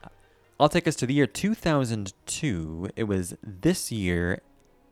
[0.61, 2.91] I'll take us to the year 2002.
[2.97, 4.41] It was this year,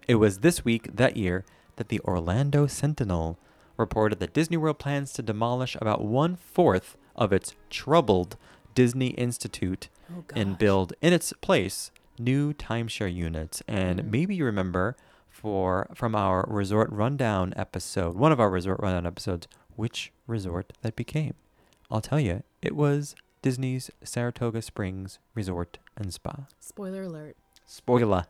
[0.09, 1.45] it was this week, that year,
[1.77, 3.39] that the Orlando Sentinel
[3.77, 8.37] reported that Disney World plans to demolish about one fourth of its troubled
[8.75, 13.63] Disney Institute Oh, and build in its place new timeshare units.
[13.67, 14.11] And Mm.
[14.11, 14.97] maybe you remember
[15.29, 20.95] for from our resort rundown episode, one of our resort rundown episodes, which resort that
[20.97, 21.35] became.
[21.91, 26.47] I'll tell you, it was Disney's Saratoga Springs Resort and Spa.
[26.61, 27.37] spoiler alert.
[27.65, 28.27] Spoiler.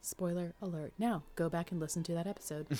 [0.00, 0.92] Spoiler alert.
[0.98, 2.66] Now go back and listen to that episode.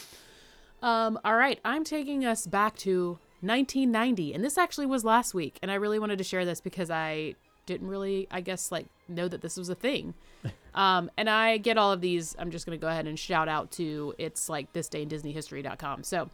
[0.87, 5.59] um, all right, I'm taking us back to 1990, and this actually was last week,
[5.61, 7.35] and I really wanted to share this because I
[7.67, 10.15] didn't really, I guess, like know that this was a thing.
[10.77, 12.37] Um, and I get all of these.
[12.39, 16.05] I'm just gonna go ahead and shout out to it's like this day in DisneyHistory.com.
[16.05, 16.29] So,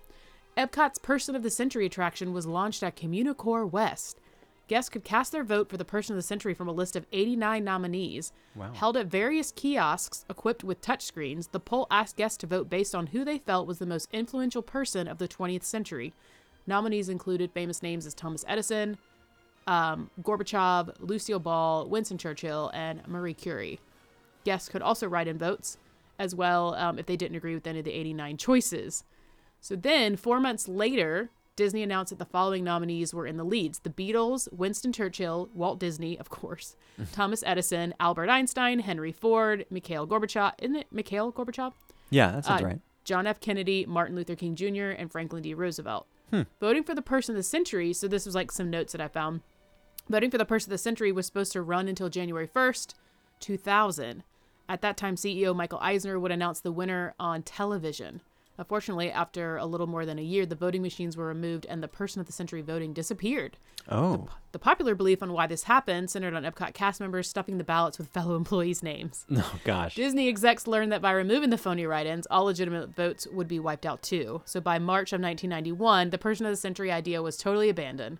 [0.56, 4.18] Epcot's Person of the Century attraction was launched at Communicore West.
[4.68, 7.06] Guests could cast their vote for the Person of the Century from a list of
[7.12, 8.32] 89 nominees.
[8.54, 8.72] Wow.
[8.72, 13.08] Held at various kiosks equipped with touchscreens, the poll asked guests to vote based on
[13.08, 16.14] who they felt was the most influential person of the 20th century.
[16.66, 18.98] Nominees included famous names as Thomas Edison,
[19.66, 23.80] um, Gorbachev, Lucille Ball, Winston Churchill, and Marie Curie.
[24.44, 25.76] Guests could also write in votes,
[26.18, 29.04] as well um, if they didn't agree with any of the 89 choices.
[29.60, 33.80] So then, four months later, Disney announced that the following nominees were in the leads
[33.80, 36.76] the Beatles, Winston Churchill, Walt Disney, of course,
[37.12, 40.52] Thomas Edison, Albert Einstein, Henry Ford, Mikhail Gorbachev.
[40.60, 41.72] Isn't it Mikhail Gorbachev?
[42.10, 42.80] Yeah, that sounds Uh, right.
[43.04, 43.40] John F.
[43.40, 45.54] Kennedy, Martin Luther King Jr., and Franklin D.
[45.54, 46.06] Roosevelt.
[46.30, 46.42] Hmm.
[46.60, 49.08] Voting for the person of the century, so this was like some notes that I
[49.08, 49.40] found.
[50.08, 52.94] Voting for the person of the century was supposed to run until January 1st,
[53.40, 54.22] 2000.
[54.68, 58.20] At that time, CEO Michael Eisner would announce the winner on television.
[58.58, 61.88] Unfortunately, after a little more than a year, the voting machines were removed and the
[61.88, 63.56] person of the century voting disappeared.
[63.90, 67.64] Oh, The popular belief on why this happened centered on Epcot cast members stuffing the
[67.64, 69.24] ballots with fellow employees' names.
[69.36, 69.94] oh gosh.
[69.94, 73.58] Disney execs learned that by removing the phony write ins, all legitimate votes would be
[73.58, 74.42] wiped out too.
[74.44, 78.18] So by March of 1991, the person of the century idea was totally abandoned.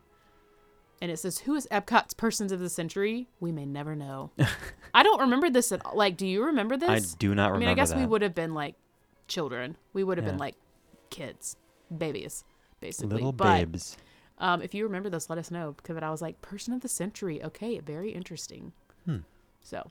[1.03, 3.29] And it says, Who is Epcot's persons of the century?
[3.41, 4.31] We may never know.
[4.95, 5.97] I don't remember this at all.
[5.97, 7.13] Like, do you remember this?
[7.13, 7.57] I do not remember.
[7.57, 8.77] I mean, I guess we would have been like
[9.33, 9.77] children.
[9.93, 10.33] We would have Yeah.
[10.33, 10.57] been like
[11.11, 11.57] kids,
[11.97, 12.45] babies,
[12.81, 13.17] basically.
[13.17, 13.97] Little but babes.
[14.39, 16.89] um, if you remember this, let us know because I was like, person of the
[16.89, 17.43] century.
[17.43, 18.73] Okay, very interesting.
[19.07, 19.19] Hmm.
[19.61, 19.91] So,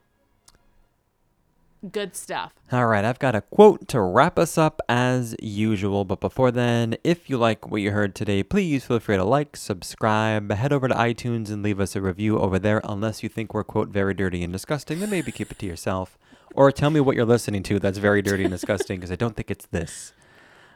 [1.91, 2.53] good stuff.
[2.71, 6.05] All right, I've got a quote to wrap us up as usual.
[6.05, 9.55] But before then, if you like what you heard today, please feel free to like,
[9.57, 12.81] subscribe, head over to iTunes and leave us a review over there.
[12.83, 16.17] Unless you think we're, quote, very dirty and disgusting, then maybe keep it to yourself.
[16.53, 19.35] Or tell me what you're listening to that's very dirty and disgusting because I don't
[19.35, 20.13] think it's this.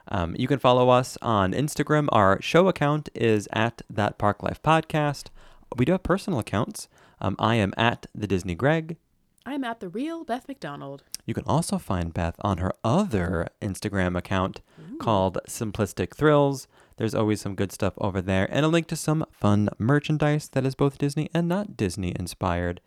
[0.08, 2.08] Um, you can follow us on Instagram.
[2.12, 5.28] Our show account is at That Park Life Podcast.
[5.76, 6.88] We do have personal accounts.
[7.20, 8.98] Um, I am at the Disney Greg.
[9.46, 11.04] I'm at the real Beth McDonald.
[11.26, 14.62] You can also find Beth on her other Instagram account
[15.00, 16.68] called Simplistic Thrills.
[16.98, 20.66] There's always some good stuff over there, and a link to some fun merchandise that
[20.66, 22.80] is both Disney and not Disney inspired.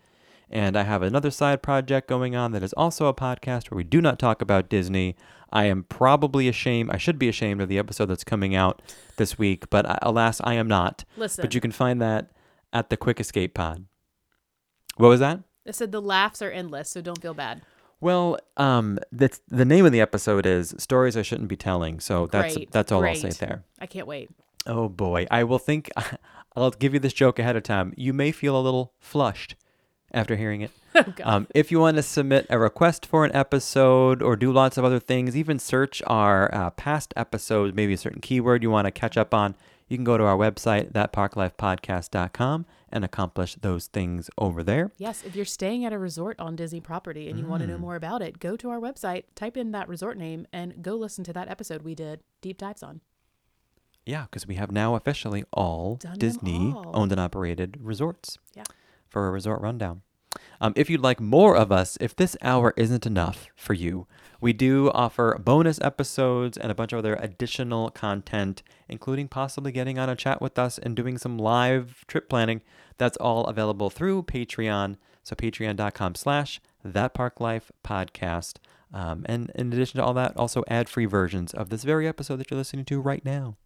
[0.51, 3.83] And I have another side project going on that is also a podcast where we
[3.83, 5.15] do not talk about Disney.
[5.51, 8.81] I am probably ashamed, I should be ashamed of the episode that's coming out
[9.17, 11.05] this week, but alas, I am not.
[11.17, 12.31] Listen, But you can find that
[12.73, 13.85] at the Quick Escape Pod.
[14.97, 15.41] What was that?
[15.67, 17.61] I said the laughs are endless, so don't feel bad.
[18.01, 22.27] Well, um, that's the name of the episode is "Stories I Shouldn't Be Telling." So
[22.27, 23.63] that's Great, that's all I'll say there.
[23.79, 24.29] I can't wait.
[24.65, 25.89] Oh boy, I will think.
[26.55, 27.93] I'll give you this joke ahead of time.
[27.95, 29.55] You may feel a little flushed
[30.13, 30.71] after hearing it.
[31.23, 34.83] um, if you want to submit a request for an episode or do lots of
[34.85, 38.91] other things, even search our uh, past episodes, maybe a certain keyword you want to
[38.91, 39.55] catch up on,
[39.87, 44.91] you can go to our website, thatparklifepodcast.com, and accomplish those things over there.
[44.97, 47.77] Yes, if you're staying at a resort on Disney property and you want to know
[47.77, 47.81] Mm.
[47.81, 51.23] more about it, go to our website, type in that resort name, and go listen
[51.25, 53.01] to that episode we did deep dives on.
[54.05, 56.91] Yeah, because we have now officially all Done Disney all.
[56.95, 58.39] owned and operated resorts.
[58.55, 58.63] Yeah.
[59.09, 60.03] For a resort rundown.
[60.61, 64.07] Um, if you'd like more of us, if this hour isn't enough for you,
[64.41, 69.97] we do offer bonus episodes and a bunch of other additional content, including possibly getting
[69.97, 72.61] on a chat with us and doing some live trip planning.
[72.97, 74.97] That's all available through Patreon.
[75.23, 78.57] So patreon.com slash that park life podcast.
[78.93, 82.49] Um, and in addition to all that, also ad-free versions of this very episode that
[82.49, 83.57] you're listening to right now.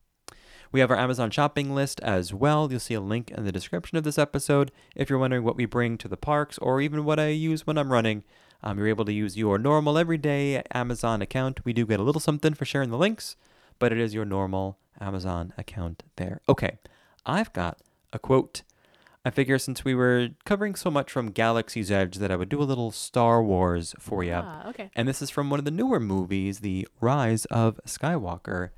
[0.73, 2.67] We have our Amazon shopping list as well.
[2.71, 4.71] You'll see a link in the description of this episode.
[4.95, 7.77] If you're wondering what we bring to the parks or even what I use when
[7.77, 8.23] I'm running,
[8.63, 11.63] um, you're able to use your normal everyday Amazon account.
[11.63, 13.35] We do get a little something for sharing the links,
[13.77, 16.41] but it is your normal Amazon account there.
[16.49, 16.79] Okay,
[17.23, 17.77] I've got
[18.11, 18.63] a quote.
[19.23, 22.59] I figure since we were covering so much from Galaxy's Edge that I would do
[22.59, 24.41] a little Star Wars for you.
[24.43, 24.89] Ah, okay.
[24.95, 28.71] And this is from one of the newer movies, The Rise of Skywalker.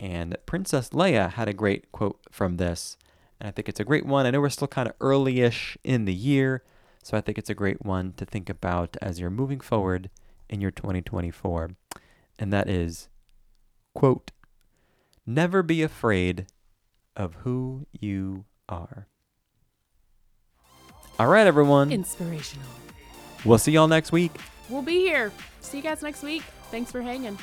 [0.00, 2.96] And Princess Leia had a great quote from this.
[3.38, 4.24] And I think it's a great one.
[4.24, 6.64] I know we're still kind of early ish in the year.
[7.02, 10.10] So I think it's a great one to think about as you're moving forward
[10.48, 11.70] in your 2024.
[12.38, 13.08] And that is,
[13.94, 14.32] quote,
[15.26, 16.46] never be afraid
[17.14, 19.06] of who you are.
[21.18, 21.92] All right, everyone.
[21.92, 22.66] Inspirational.
[23.44, 24.32] We'll see y'all next week.
[24.70, 25.32] We'll be here.
[25.60, 26.42] See you guys next week.
[26.70, 27.38] Thanks for hanging.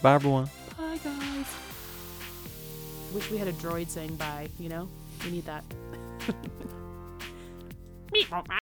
[0.00, 0.48] Bye, everyone.
[0.76, 1.71] Bye, guys.
[3.14, 4.88] Wish we had a droid saying bye, you know?
[5.24, 5.64] We need that.